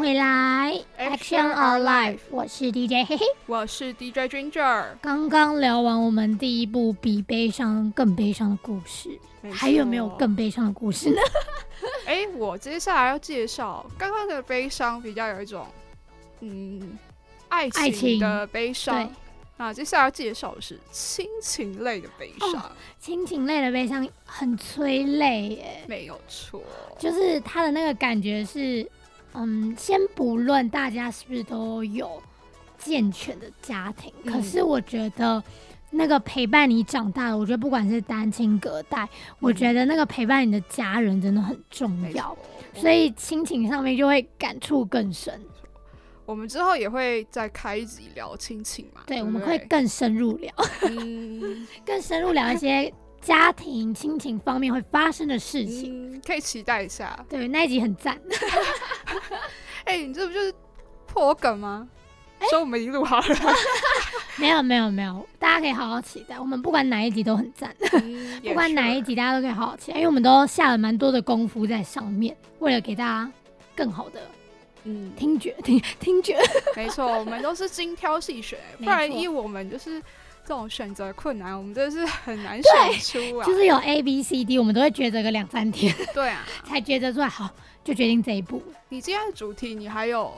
[0.00, 4.86] 回来，Action Our Life，我是 DJ 嘿嘿，我是 DJ Ginger。
[5.02, 9.10] 刚刚聊完我们第一部比悲伤更悲伤的故事，
[9.52, 11.20] 还有没有更悲伤的故事呢？
[12.08, 15.66] 哎，我接下来要介绍刚刚的悲伤，比较有一种
[16.40, 16.98] 嗯
[17.50, 19.06] 爱情的悲伤。
[19.58, 22.72] 那接下来要介绍的是亲情类的悲伤。
[22.98, 26.62] 亲情类的悲伤很催泪耶，没有错，
[26.98, 28.90] 就是他的那个感觉是。
[29.34, 32.22] 嗯，先不论大家是不是都有
[32.78, 35.42] 健全的家庭，可是我觉得
[35.90, 42.36] 那个陪伴你长大的，我觉得不管是单亲隔代，我觉得那个陪伴你的家人真的很重要，
[42.74, 45.40] 所以亲情上面就会感触更深。
[46.26, 49.02] 我们之后也会再开一集聊亲情嘛？
[49.06, 50.52] 对，我们会更深入聊，
[51.84, 52.92] 更深入聊一些。
[53.20, 57.18] 家庭亲情方面会发生的事情，可以期待一下。
[57.28, 58.18] 对，那一集很赞。
[59.84, 60.52] 哎，你这不就是
[61.06, 61.88] 破梗吗？
[62.48, 63.36] 说我们已经录好了。
[64.38, 66.40] 没有没有没有，大家可以好好期待。
[66.40, 67.74] 我们不管哪一集都很赞，
[68.42, 73.30] 不管哪一集大家都可以好好期待，因为我们都下了蛮多的功夫在上面，为了给大家
[73.76, 74.22] 更好的
[74.84, 76.38] 嗯听觉听听觉。
[76.74, 80.02] 没错，我们都是精挑细选，不然依我们就是。
[80.50, 83.46] 这种选择困难，我们真的是很难选出啊。
[83.46, 85.94] 就是有 A、B、C、D，我们都会抉择个两三天。
[86.12, 87.48] 对啊， 才抉择出来，好
[87.84, 88.60] 就决定这一步。
[88.88, 90.34] 你今天的主题，你还有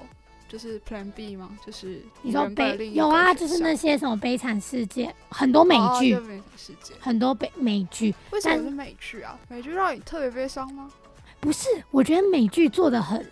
[0.46, 1.56] 就是 Plan B 吗？
[1.64, 6.14] 就是你说悲有啊，就是那些什么悲惨世界，很多美剧，
[6.58, 8.14] 世界很多悲美剧。
[8.32, 9.38] 为什么是美剧啊？
[9.48, 10.90] 美剧让你特别悲伤吗？
[11.40, 13.26] 不是，我觉得美剧做的很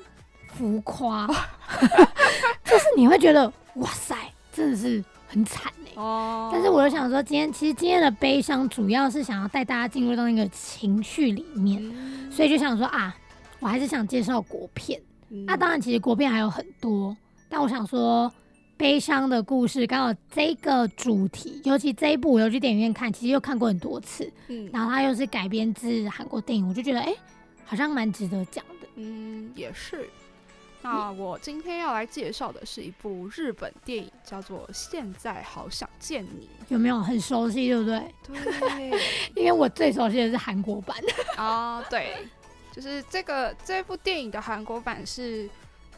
[0.54, 1.26] 浮夸，
[2.64, 4.16] 就是你会觉得哇塞，
[4.50, 5.72] 真的是很惨。
[5.94, 11.80] 哦，但是我就想说，今天其实今天的悲伤主要是想要带大家进入到那个情绪里面，
[12.30, 13.14] 所以就想说啊，
[13.60, 15.00] 我还是想介绍国片。
[15.46, 17.16] 那当然，其实国片还有很多，
[17.48, 18.32] 但我想说，
[18.76, 24.28] 悲伤的故事刚好这个主题，尤其这一部我又去电影院看，其实又看过很多次。
[24.48, 27.14] 嗯，然后它又是改编自韩国电影，我就觉得哎，
[27.64, 28.88] 好像蛮值得讲的。
[28.96, 30.08] 嗯，也是。
[30.82, 37.68] 那我今天要来介绍的是一部日本电影，叫做《现在好想见你》，有没有很熟悉？
[37.68, 38.14] 对不对？
[38.60, 39.00] 对，
[39.36, 40.96] 因为我最熟悉的是韩国版。
[41.36, 42.26] 哦，对，
[42.72, 45.46] 就是这个这部电影的韩国版是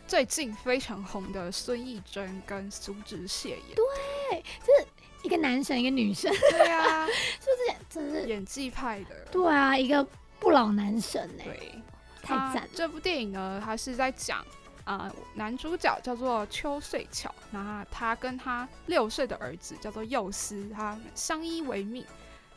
[0.09, 3.59] 最近非常红的孙艺珍跟苏志燮演。
[3.77, 4.87] 对，就是
[5.23, 6.29] 一个男神，一个女神。
[6.51, 9.15] 对啊，就是真是演技派的。
[9.31, 10.05] 对啊，一个
[10.41, 11.83] 不老男神哎，对，
[12.21, 12.69] 太赞。
[12.75, 14.45] 这部电影呢，它是在讲。
[14.85, 22.05] 啊，男主角叫做邱穗巧，那他跟他六岁的儿子叫做幼司，他相依为命，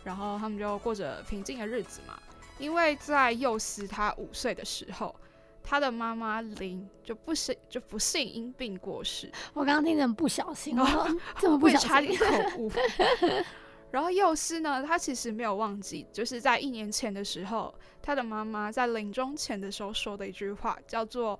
[0.04, 2.18] 然后他们就过着平静的日子嘛。
[2.58, 5.16] 因为在幼司他五岁的时候，
[5.64, 9.32] 他的妈妈林就不幸就不幸因病过世。
[9.54, 11.08] 我刚刚听成不小心哦，
[11.38, 12.72] 这么不小心口误。
[13.92, 21.40] 然后幼师呢，他其实没有忘记，就是在一年前的时候，他的妈妈在临终前的时候说的一句话，叫做。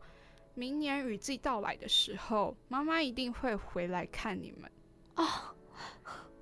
[0.56, 4.72] 明年雨季到来的时候，妈妈一定会回来看你们
[5.16, 5.28] 哦。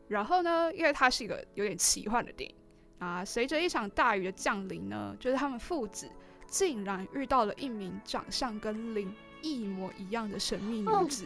[0.07, 2.55] 然后呢，因为它是一个有点奇幻的电影
[2.99, 6.07] 啊，随着一场大雨的降临呢，就是他们父子
[6.45, 11.25] 竟然遇到了一名长相跟林一模一样的神秘女子。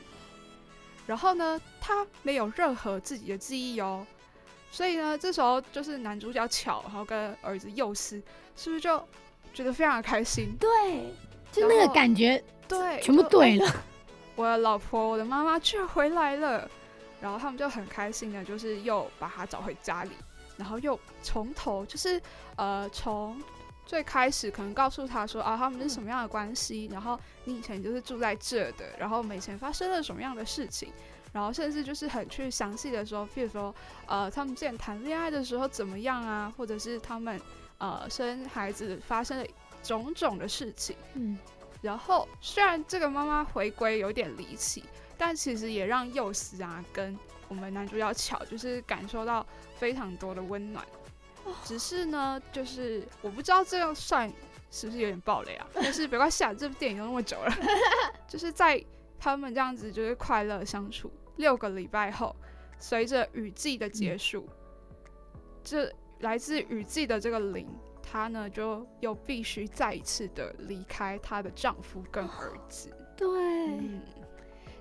[1.06, 4.06] 然后呢，她没有任何自己的记忆哦，
[4.72, 8.24] 所以呢，这时候就是男主角巧，然后跟儿子幼师，
[8.56, 8.98] 是不是就
[9.54, 10.56] 觉得非常的开心？
[10.58, 11.14] 对，
[11.52, 12.42] 就那个感觉。
[12.68, 13.76] 对，全部对了。
[14.36, 16.70] 我的老婆，我的妈妈居然回来了，
[17.20, 20.12] 然后他们就很开心的，就是又把她找回家里，
[20.58, 22.22] 然后又从头就是
[22.56, 23.42] 呃从
[23.86, 30.92] 最开始可能告诉他说啊，他们是什么样的关系，然后你以前就是住在这的，然后以前发生了什么样的事情，
[31.32, 33.74] 然后甚至就是很去详细的说，譬如说
[34.06, 37.42] 呃，他们之前谈恋爱的时候怎么样啊，或者是他们
[37.78, 39.46] 呃生孩子发生了
[39.82, 41.38] 种种的事情，嗯，
[41.82, 44.84] 然后虽然这个妈妈回归有点离奇，
[45.18, 49.46] 但其实也让幼师啊跟我们男主角巧就是感受到
[49.78, 50.86] 非常多的温暖。
[51.64, 54.30] 只是呢，就是我不知道这样算
[54.70, 55.66] 是不是有点暴雷啊？
[55.74, 57.54] 但是没关系啊，这部电影都那么久了，
[58.28, 58.84] 就是在
[59.18, 62.36] 他们这样子就是快乐相处六个礼拜后，
[62.80, 64.46] 随着雨季的结束，
[65.64, 67.66] 这来自雨季的这个灵，
[68.10, 72.90] 她呢就又必须再一次的离开她的丈夫跟儿子。
[73.16, 73.28] 对，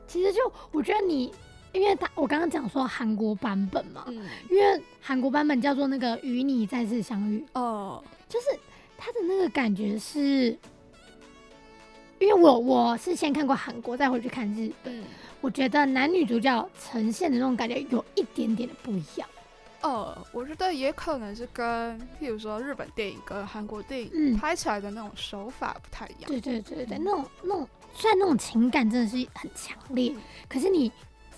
[0.07, 1.33] 其实就我觉得你。
[1.73, 4.07] 因为他我刚刚讲说韩国版本嘛，
[4.49, 8.47] 因为韩国版本叫做那个与你再次相遇哦，就是
[8.97, 10.57] 他的那个感觉是，
[12.19, 15.05] 因为我我是先看过韩国再回去看日本，
[15.43, 19.29] 我觉得男女主角呈现的那种感觉有一点点的不一样。
[19.83, 26.25] 呃，我觉得也可能是跟譬如说日本电影跟韩国电影拍起来的那种手法不太一样。
[26.27, 30.13] 对对对对，那种那种虽然那种情感真的是很强烈，
[30.49, 30.91] 可是你。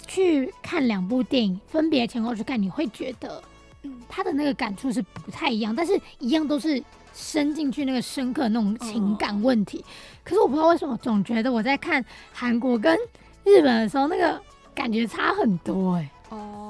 [0.07, 3.43] 去看两部电影，分别前后去看，你会觉得，
[3.83, 9.85] 嗯，他的那个感触是不太一样，但是一样都是深进去那个深刻那种情感问题。
[10.25, 12.97] 可是我不知道为什么，总觉得我在看韩国跟
[13.45, 14.41] 日本的时候，那个
[14.75, 16.11] 感觉差很多哎。
[16.31, 16.68] 哦，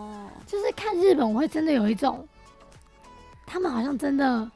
[0.48, 2.26] 就是看日本，我会真的有一种，
[3.46, 4.50] 他们好像真的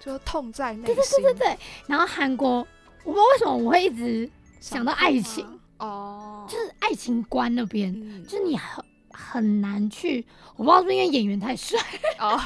[0.00, 0.86] 就痛在内心。
[0.86, 1.58] 对对对对对。
[1.86, 2.66] 然后韩国，
[3.04, 4.28] 我不知道为什么我会一直
[4.60, 5.46] 想到爱情。
[5.78, 11.78] 哦，就是爱情观那边，就是你很很难去，我不知道是不是因为演员太帅。
[12.18, 12.38] 哦，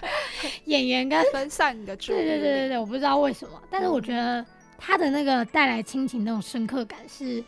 [0.64, 2.16] 演员跟分散你的注意。
[2.16, 4.44] 力，对对对对对，我不知道为什么，但是我觉得
[4.78, 7.42] 他的那个带来亲情那种深刻感是，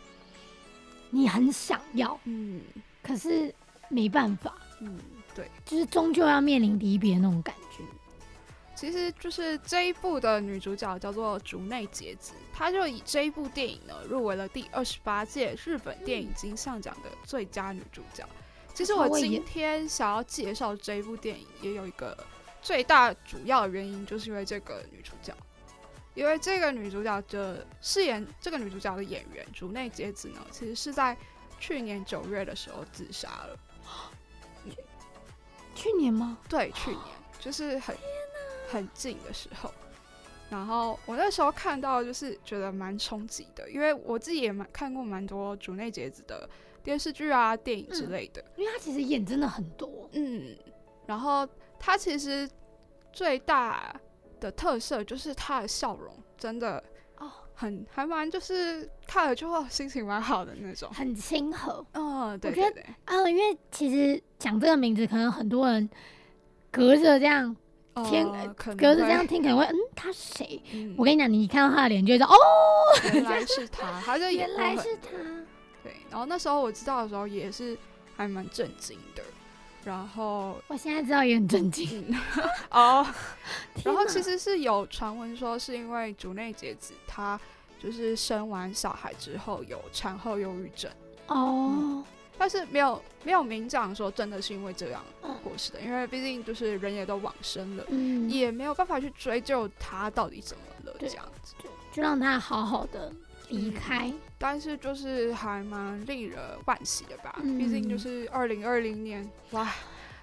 [1.11, 2.61] 你很想要，嗯，
[3.03, 3.53] 可是
[3.89, 4.99] 没办法，嗯，
[5.33, 7.83] 对，就是终究要面临离别那种感觉。
[8.75, 18.23] 其实就是这一部的女主角叫做竹内结子，她就以这一部电影呢入围了第二十八届日本电影金像奖的最佳女主角。
[18.75, 22.15] 其实我今天想要介绍这一部电影，也有一个
[22.61, 25.33] 最大主要的原因，就是因为这个女主角，
[26.13, 31.17] 因为这个女主角的饰演这个女主角的演员竹内结子呢，其实是在
[31.59, 33.57] 去年九月的时候自杀了。
[35.77, 36.39] 去年吗？
[36.49, 37.01] 对，去年
[37.39, 37.95] 就是很。
[38.69, 39.71] 很近的时候，
[40.49, 46.49] 然后我那时候看到就是觉得蛮冲击的，因为我自己也蛮看过蛮多竹内结子的
[46.83, 50.53] 电视剧啊、电影之类的，因为他其实演真的很多，嗯，
[51.05, 51.47] 然后
[51.79, 52.45] 他其实
[53.13, 53.97] 最大
[54.41, 56.83] 的特色就是他的笑容真的哦，
[57.59, 65.89] 很还蛮就是看了之后心情蛮好的那种，很亲和，嗯，对对对，嗯，因为其实讲这个名字，可能很多人
[66.71, 67.55] 隔着这样。
[68.05, 68.23] 天，
[68.77, 70.61] 隔着这样听可能会，嗯，他是谁？
[70.95, 72.37] 我跟你讲，你看到他的脸就知道，哦，
[73.11, 75.17] 原来是他，他就 原来是他。
[75.83, 77.75] 对，然后那时候我知道的时候也是
[78.15, 79.23] 还蛮震惊的。
[79.87, 82.13] 然后我现在知道也很震惊
[82.71, 83.07] 哦。
[83.85, 87.39] 然后其实是有传闻说，是因为竹内结子她
[87.81, 90.91] 就是生完小孩之后有产后忧郁症
[91.27, 92.03] 哦。
[92.37, 95.01] 但是没有没有明讲说真的是因为这样
[95.41, 97.85] 过世的，因为毕竟就是人也都往生了，
[98.27, 101.55] 也没有办法去追究她到底怎么了这样子，
[101.93, 103.11] 就让她好好的
[103.49, 104.11] 离开。
[104.37, 109.67] 但是就是还蛮令人惋惜的吧，毕竟就是二零二零年哇，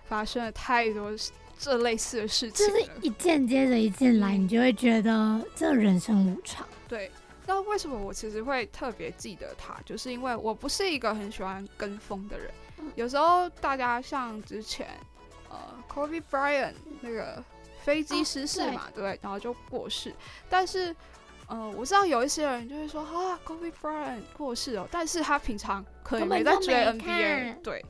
[0.04, 1.10] 发生了太多
[1.58, 6.66] 这类似的事情，就是一件接着一件来，你就会觉得这人生无常。
[6.88, 7.10] 对。
[7.46, 9.76] 那为什么我其实会特别记得他？
[9.84, 12.50] 就是因为我不是一个很喜欢跟风的人。
[12.94, 14.88] 有时候大家像之前，
[15.50, 17.44] 呃，Kobe Bryant 那个
[17.82, 20.14] 飞机失事嘛，对，然后就过世。
[20.48, 20.96] 但是，
[21.48, 27.84] 呃，我知道有一些人就会说啊，Kobe Bryant 过世了，但是他平常可能没在追 NBA，对，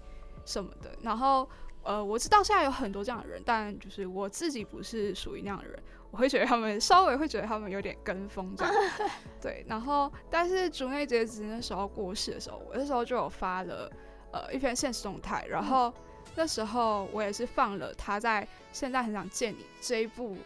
[0.44, 0.90] 什么的。
[1.02, 1.48] 然后，
[1.82, 5.80] 呃，我知道现在有很多这样的人，但就是我自己不是属于那样的人。
[6.10, 8.74] 我会觉得他们稍微会觉得他们有点跟风这样，
[9.42, 9.64] 对。
[9.68, 13.90] 然后，但是竹内结子那时候过世的时候，我那时候就有发了
[14.32, 15.92] 呃一篇现实动态，然后
[16.36, 20.36] 那时候我也是放了他在《现在很想见你》这一部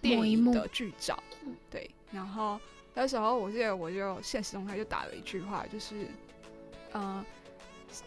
[0.00, 1.18] 电影的剧照，
[1.68, 1.90] 对。
[2.10, 2.58] 然后
[2.94, 6.08] 那时候我记得我就现实中态就打了一句话，就是
[6.94, 7.24] 嗯，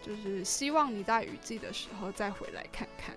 [0.01, 3.15] 就是希望你在雨季的时候再回来看看。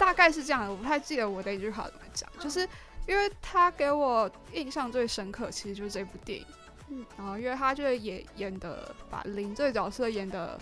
[0.00, 2.68] 大概是这样的，我不太记得我的一句话怎么讲，就是
[3.06, 6.46] 因为他给我印象最深刻，其实就是这部电影。
[6.88, 10.58] 嗯，然后因为他就是演演的把林这个角色演的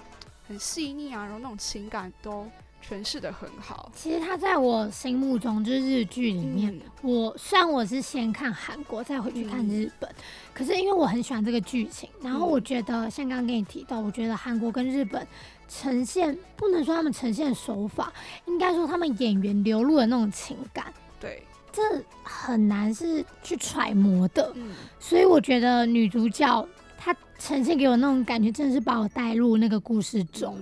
[0.46, 2.46] 很细腻啊，然后那种情感都
[2.86, 3.90] 诠释的很好。
[3.94, 10.08] 其实他在我心目中就是日剧里面，我虽然我是先看韩国再回去看日本，
[10.52, 15.26] 可是因为我很喜欢这个剧情，然后我觉得像刚刚跟你提到，我觉得韩国跟日本
[15.68, 18.12] 呈现不能说他们呈现手法，
[18.46, 21.42] 应该说他们演员流露的那种情感，对。
[21.72, 21.80] 这
[22.24, 24.52] 很难是去揣摩的，
[24.98, 26.68] 所以我觉得女主角
[26.98, 30.58] 她呈现给我那种感觉，真的是把我带入那个故事中，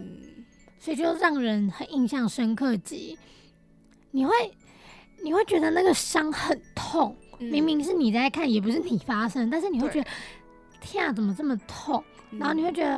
[0.89, 2.75] 所以就让人很印象深刻。
[2.79, 3.19] 及
[4.11, 4.33] 你会
[5.23, 10.09] 你会觉得那个伤很痛，明明是你在看，也不是你发生，但是你会觉得
[10.81, 12.03] 天啊，怎么这么痛？
[12.31, 12.97] 然后你会觉得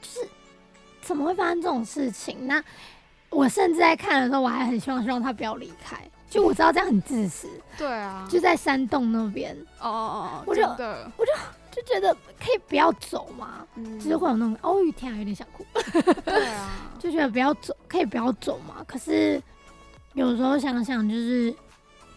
[0.00, 0.20] 就是
[1.02, 2.46] 怎么会发生这种事情？
[2.46, 2.64] 那
[3.28, 6.00] 我甚至在看的时候，我还很希望希望他不要离开。
[6.30, 7.46] 就我知道这样很自私，
[7.76, 11.32] 对啊，就在山洞那边，哦哦哦，我就我就
[11.72, 13.66] 就觉得可以不要走嘛，
[13.98, 15.64] 就是会有那种哦，雨天啊，有点想哭，
[16.24, 16.70] 对啊，
[17.00, 18.84] 就觉得不要走，可以不要走嘛。
[18.86, 19.42] 可是
[20.12, 21.52] 有时候想想，就是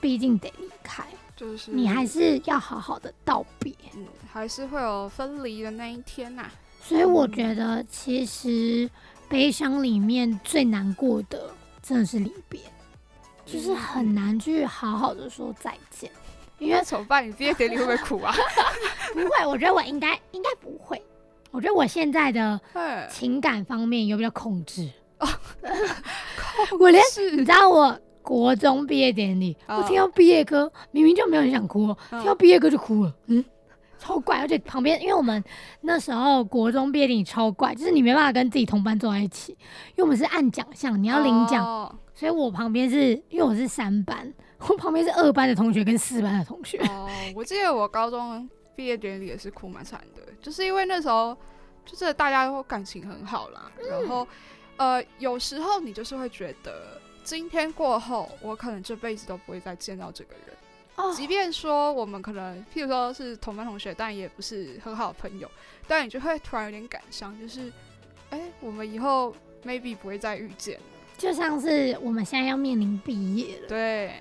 [0.02, 1.72] 毕竟得离开，就是。
[1.72, 6.46] 你还是要好好的道别，嗯，还是会有分离的那一天呐。
[6.84, 8.90] 所以我觉得，其实
[9.30, 11.50] 悲伤里面最难过的，
[11.82, 12.60] 真的是离别。
[13.46, 16.12] 就是很难去好好的说再见，
[16.60, 17.28] 因为怎么办？
[17.28, 18.34] 你毕业典礼会不会哭啊？
[19.14, 21.02] 不会，我觉得我应该应该不会。
[21.52, 22.60] 我觉得我现在的
[23.10, 24.90] 情感方面有比较控制。
[26.80, 27.02] 我连
[27.32, 33.44] 你知道，我国中毕业典礼，我听到毕业歌，明明就没有人想哭，听到毕业歌就哭了，嗯，
[33.98, 34.40] 超怪。
[34.40, 35.42] 而且旁边，因为我们
[35.82, 39.54] 那时候国中毕业典礼超怪，就是你没办法跟自己同班坐在一起，
[39.92, 41.98] 因为我们是按奖项，你要领奖。
[42.14, 46.78] 所以我旁边是因为我是三班，我旁边是二班的同学跟四班的同学。
[46.88, 51.36] 哦，我记得我高中毕业典礼也是哭蛮惨的，就是因为那时候
[51.86, 54.28] 就是大家都感情很好啦，然后
[54.78, 60.56] 呃有时候你就是会觉得今天过后，我可能这辈子都不会再见到这个人。
[60.96, 65.50] 哦，即便说我们可能譬如说是同班同学，但也不是很好的朋友，
[65.88, 67.72] 但你就会突然有点感伤，就是
[68.30, 69.36] 哎，我们以后
[69.66, 70.80] maybe 不会再遇见。
[71.18, 74.14] 就像是我们现在要面临毕业了，对。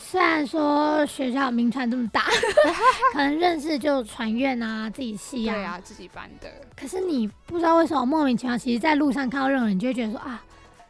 [0.00, 2.24] 虽然说学校名传这么大，
[3.12, 6.50] 可能认识就传院啊，自己系啊，对啊，自己班的。
[6.74, 10.42] 可是你不知道为什么莫名其妙，其实在路上看到任何人，你就会觉得说啊，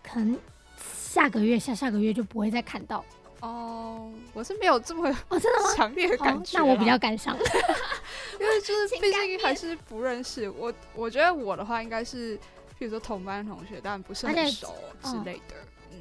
[0.02, 0.38] 可能
[0.78, 3.04] 下个月、下下个月就不会再看到。
[3.40, 5.70] 哦，我是没有这么哦，真的吗？
[5.76, 6.58] 强烈的感觉。
[6.58, 7.36] 那我比较感伤，
[8.40, 10.72] 因为就是毕竟还是不认识我。
[10.94, 12.38] 我觉得我的话应该是。
[12.78, 15.54] 比如说同班同学，但不是很熟之类的，
[15.90, 15.98] 嗯，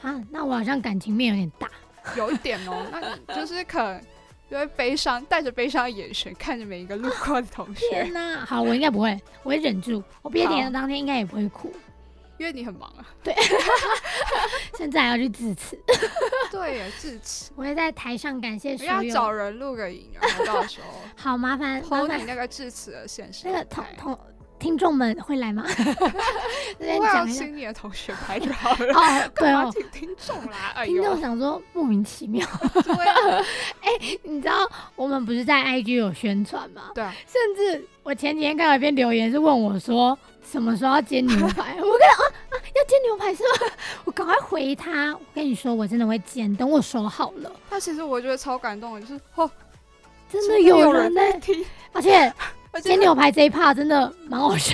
[0.00, 1.70] 啊，那我好像感情面有点大，
[2.16, 2.86] 有一点哦。
[2.92, 4.00] 那你就是可能
[4.50, 7.88] 因为悲伤，带着悲伤的眼神看着每一个路过的同学。
[7.88, 10.02] 天哪，好，我应该不会，我会忍住。
[10.22, 11.72] 我毕业典礼当天应该也不会哭，
[12.38, 13.06] 因为你很忙啊。
[13.22, 13.34] 对，
[14.76, 15.78] 现在还要去致辞。
[16.50, 17.50] 对，致辞。
[17.56, 18.92] 我会在台上感谢所有。
[18.92, 20.86] 要找人录个影，然后到时候
[21.16, 23.48] 好麻烦，麻烦你那个致辞的现实。
[23.48, 24.18] 那个同同。
[24.58, 25.64] 听众们会来吗？
[26.78, 28.94] 我要请你的同学拍就好了。
[28.94, 32.46] 哦， 对哦，听众啦，听众想说莫名其妙。
[33.82, 33.90] 哎，
[34.22, 36.90] 你知道我们不是在 IG 有宣传吗？
[36.94, 37.14] 对啊。
[37.26, 41.74] 甚至我前几天看到一篇留言，是问我说什么时候要煎牛排。
[41.76, 42.16] 我跟啊
[42.50, 43.72] 啊，要煎牛排是吗？
[44.04, 45.12] 我赶快回他。
[45.12, 47.52] 我跟你说，我真的会煎，等我手好了。
[47.68, 49.50] 那其实我觉得超感动的，就是哦，
[50.32, 52.32] 真的有人在听，而且。
[52.80, 54.72] 煎牛排这一趴真的蛮好笑。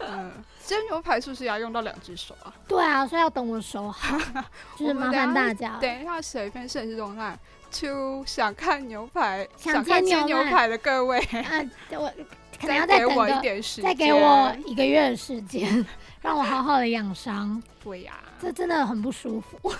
[0.00, 0.30] 嗯，
[0.64, 2.52] 煎牛排是不是要用到两只手啊？
[2.68, 4.18] 对啊，所以要等我手好，
[4.76, 5.76] 就是麻烦大家。
[5.80, 7.38] 等一下写一篇现实状态
[7.72, 12.12] ，to 想看牛排、想看煎牛排的各位，啊，我
[12.60, 15.84] 可能要再等一点时间，再给我一个月的时间，
[16.22, 17.62] 让我好好的养伤。
[17.82, 19.72] 对呀，这真的很不舒服。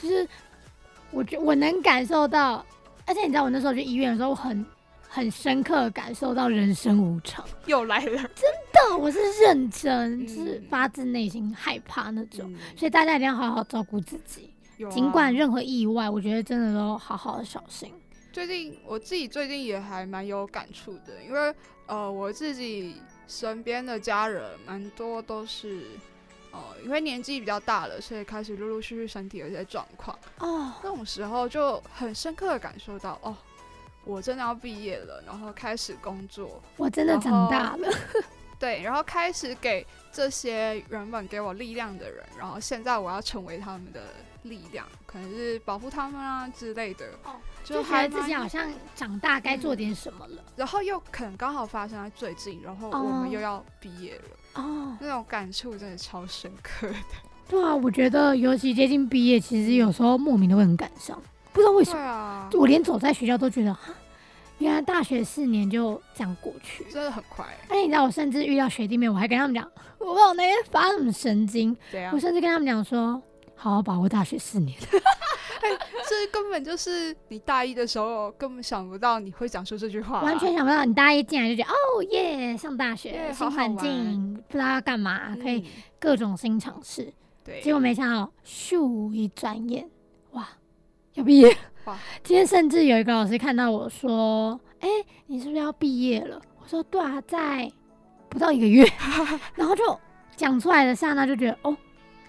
[0.00, 0.26] 就是
[1.10, 2.64] 我觉我能感受到，
[3.06, 4.64] 而且你知道，我那时候去医院的时候很。
[5.12, 14.54] 很深刻感受到人生无常，又来了，真的，我是认真，就是发自内心害怕那种，所以大家一定要好好照顾自己，
[14.88, 17.92] 尽管任何意外，我觉得真的都好好的小心。
[18.32, 21.52] 最近我自己最近也还蛮有感触的，因为
[21.86, 22.94] 呃，我自己
[23.26, 25.82] 身边的家人蛮多都是，
[26.52, 33.36] 哦，因为年纪比较大了，所以开始陆陆续续身体有一些状况哦，那种时候就很深刻的感受到哦。
[34.04, 36.62] 我真的要毕业了，然后开始工作。
[36.76, 37.88] 我真的长大了，
[38.58, 44.00] 对，然后开始给这些原本给我力量的人，然后现在我要成为他们的
[44.42, 47.06] 力量，可能是保护他们啊之类的。
[47.24, 50.42] 哦，就觉得自己好像长大该做点什么了。
[50.56, 54.62] 然后又可能刚好发生在最近，然后我们又要毕业了。
[54.62, 56.96] 哦，那种感触真的超深刻的。
[57.48, 61.20] 对啊，我觉得尤其接近毕业，其实有时候莫名的会很感伤，
[61.52, 62.00] 不知道为什么。
[62.00, 63.76] 啊，我连走在学校都觉得，
[64.58, 67.44] 原来大学四年就这样过去，真的很快。
[67.68, 71.76] 而且你知道，我甚至遇到学弟妹，我还跟他们讲，我不知道那天发什么神经，
[72.12, 73.20] 我甚至跟他们讲说，
[73.54, 74.78] 好好把握大学四年。
[76.08, 80.84] 这根本就是你大一的时候根本想不到你会讲出这句话，完全想不到。
[80.84, 85.64] 你大一进来就觉得哦耶，上大学新环境，不知道要干嘛，可以
[85.98, 87.12] 各种新尝试。
[87.44, 89.88] 对，结果没想到，咻一转眼，哇，
[91.14, 91.56] 要毕业！
[91.84, 94.88] 哇，今天甚至有一个老师看到我说：“哎，
[95.26, 97.70] 你是不是要毕业了？”我说：“对啊，在
[98.28, 98.86] 不到一个月。
[99.54, 99.98] ”然后就
[100.36, 101.76] 讲出来的刹那就觉得，哦，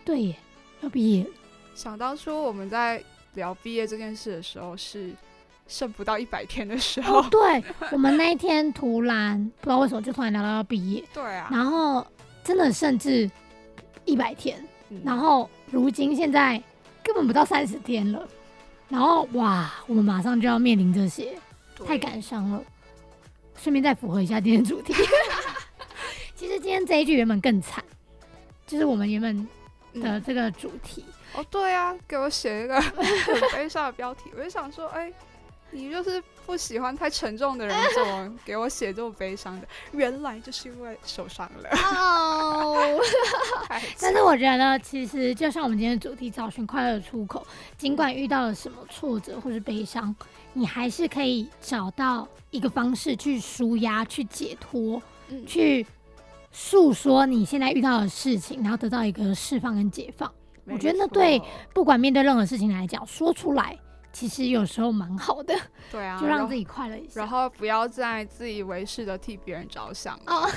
[0.03, 0.35] 对耶，
[0.81, 1.29] 要毕业了。
[1.75, 3.03] 想当初我们在。
[3.35, 5.09] 聊毕业这件事的时候是
[5.65, 7.63] 剩不到一百天的时候，对
[7.93, 12.05] 我们那一天突然不知道为什么就突然聊到要毕业，对啊，然后
[12.43, 13.31] 真的甚至
[14.03, 14.61] 一百天，
[15.05, 16.61] 然后如今现在
[17.01, 18.27] 根本不到三十天了，
[18.91, 21.33] 然后哇，我们马上就要面临这些，
[21.85, 22.61] 太感伤了。
[23.57, 24.93] 顺便再符合一下今天主题，
[26.35, 27.83] 其实今天这一句原本更惨，
[28.67, 29.47] 就是我们原本
[30.03, 31.05] 的这个主题。
[31.33, 32.95] 哦，对啊，给我写一个很
[33.53, 35.13] 悲伤的标题，我就想说，哎，
[35.71, 39.67] 你就是不喜欢太沉重的人，怎么 给我写这么悲伤的？
[39.93, 41.69] 原来就是因为受伤了。
[41.71, 42.99] 哦，
[43.99, 47.45] 但是我觉得，其实就像我们今天的主题，找寻快乐的出口，
[47.77, 50.13] 尽管遇到了什么挫折或是悲伤，
[50.53, 55.01] 你还是可以找到一个方式去舒压、去解脱、
[55.47, 55.85] 去
[56.51, 60.29] 诉说你现在遇到的事情，然后得到一个释放跟解放。
[60.65, 61.41] 我觉得那对
[61.73, 63.77] 不管面对任何事情来讲，说出来
[64.11, 65.53] 其实有时候蛮好的。
[65.91, 67.19] 对啊，就让自己快乐一下。
[67.21, 70.49] 然后不要再自以为是的替别人着想哦，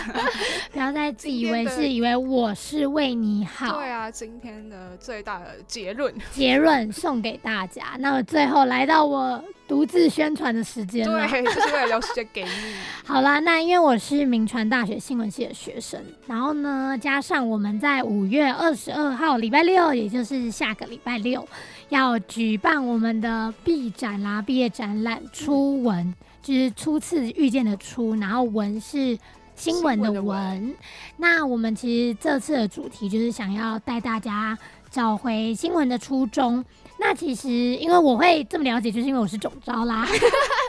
[0.72, 3.76] 不要再自以为是，以为我是为你好。
[3.76, 7.96] 对啊，今天的最大的结论，结论送给大家。
[7.98, 9.42] 那么最后来到我。
[9.70, 12.50] 独自宣传的时间了，对，就是为了留时间给你。
[13.06, 21.48] 好啦，那因为我是名传大学新闻系的学生，然后呢，加上我们在五月二十二号礼拜六，也就是下个礼拜六，
[21.90, 25.22] 要举办我们的毕展啦，毕业展览。
[25.32, 29.18] 初文就是初次遇见的初，然后文是
[29.54, 30.74] 新闻的文。
[31.16, 34.56] 那我们其实这次的主题就是想要带大家
[34.90, 36.64] 找回新闻的初衷。
[36.96, 40.06] 那其实，因为我会这么了解，就是因为我是总招啦。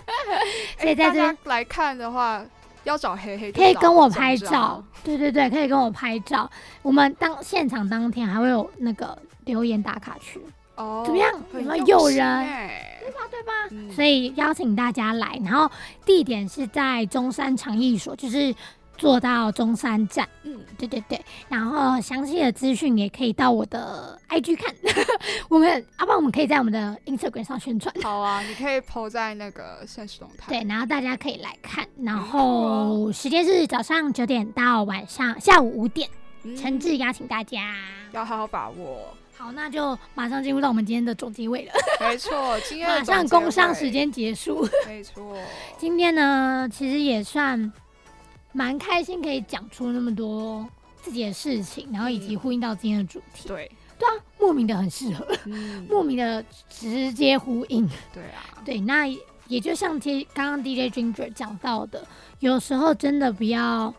[0.80, 2.44] 所以在这来看的话，
[2.84, 4.84] 要找黑黑，可以跟我拍照。
[5.04, 6.50] 对对对，可以跟我拍照。
[6.82, 10.42] 我们当现场当天还会有那个留言打卡区
[10.82, 11.32] 哦，怎么样？
[11.54, 12.48] 有没有诱人？
[13.00, 13.20] 对吧？
[13.30, 13.94] 对吧？
[13.96, 15.70] 所以邀请大家来，然后
[16.06, 18.54] 地点是在中山长艺所，就是。
[18.98, 21.20] 坐到中山站，嗯，对对对，
[21.50, 24.72] 然后详细的资讯也可以到我的 IG 看，
[25.50, 25.68] 我们，
[26.00, 27.92] 要不然我们可以在我们的 Instagram 上宣传。
[28.04, 30.50] 好啊，你可以 po 在那个现实动态。
[30.50, 36.08] 对，然后大家可以来看，然后时间是早上九点到晚上下午五点，
[36.56, 37.74] 诚挚邀请大家，
[38.12, 39.18] 要好好把握。
[39.42, 41.74] 好，那就马上进入到我们今天的总结位了。
[42.00, 44.68] 没错，今天马上工商时间结束。
[44.86, 45.36] 没错，
[45.80, 47.72] 今天呢，其实也算。
[48.54, 50.68] 蛮开心可以讲出那么多
[51.02, 53.48] 自己的事情，然后以及呼应到今天的主题。
[53.48, 55.26] 对，对啊，莫名的很适合，
[55.90, 57.90] 莫名的直接呼应。
[58.14, 59.08] 对啊，对，那
[59.48, 62.06] 也就像接刚刚 DJ Ginger 讲到的，
[62.40, 63.94] 有时候真的不要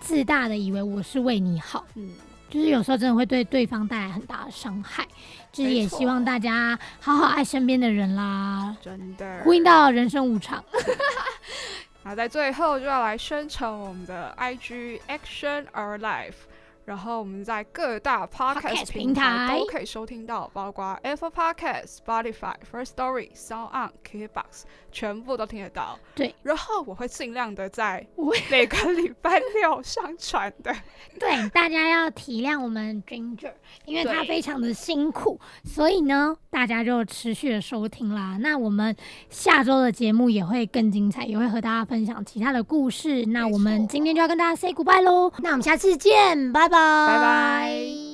[0.00, 2.08] 自大的以为我是为你好，嗯，
[2.50, 5.06] 就是有时候真的会对对方带来很大的伤害。
[5.52, 10.62] 就是也希望大家好好爱身边的人啦，真的呼应到人生无常。
[12.04, 16.34] 那在最后就要来宣传我们的 IG Action Our Life。
[16.84, 25.98] 然后我们在各大 podcast 平台都可以收听到，包括 Apple Podcast、Spotify、First Story、Sound On、KKBox，全部都听得到。
[26.14, 28.06] 对，然后我会尽量的在
[28.50, 30.74] 每个礼拜六上传的。
[31.18, 33.52] 对，大家要体谅我们 Ginger，
[33.84, 38.36] 因为他非常的辛苦，所以呢，大家就持续的收听啦。
[38.40, 38.94] 那我们
[39.28, 43.24] 下周的节目也会更精彩，也会和大家分享其他的故事。
[43.26, 47.18] 那我们今天就要跟大家 say goodbye 喽，那我们下次见，拜拜。
[47.20, 48.09] 拜。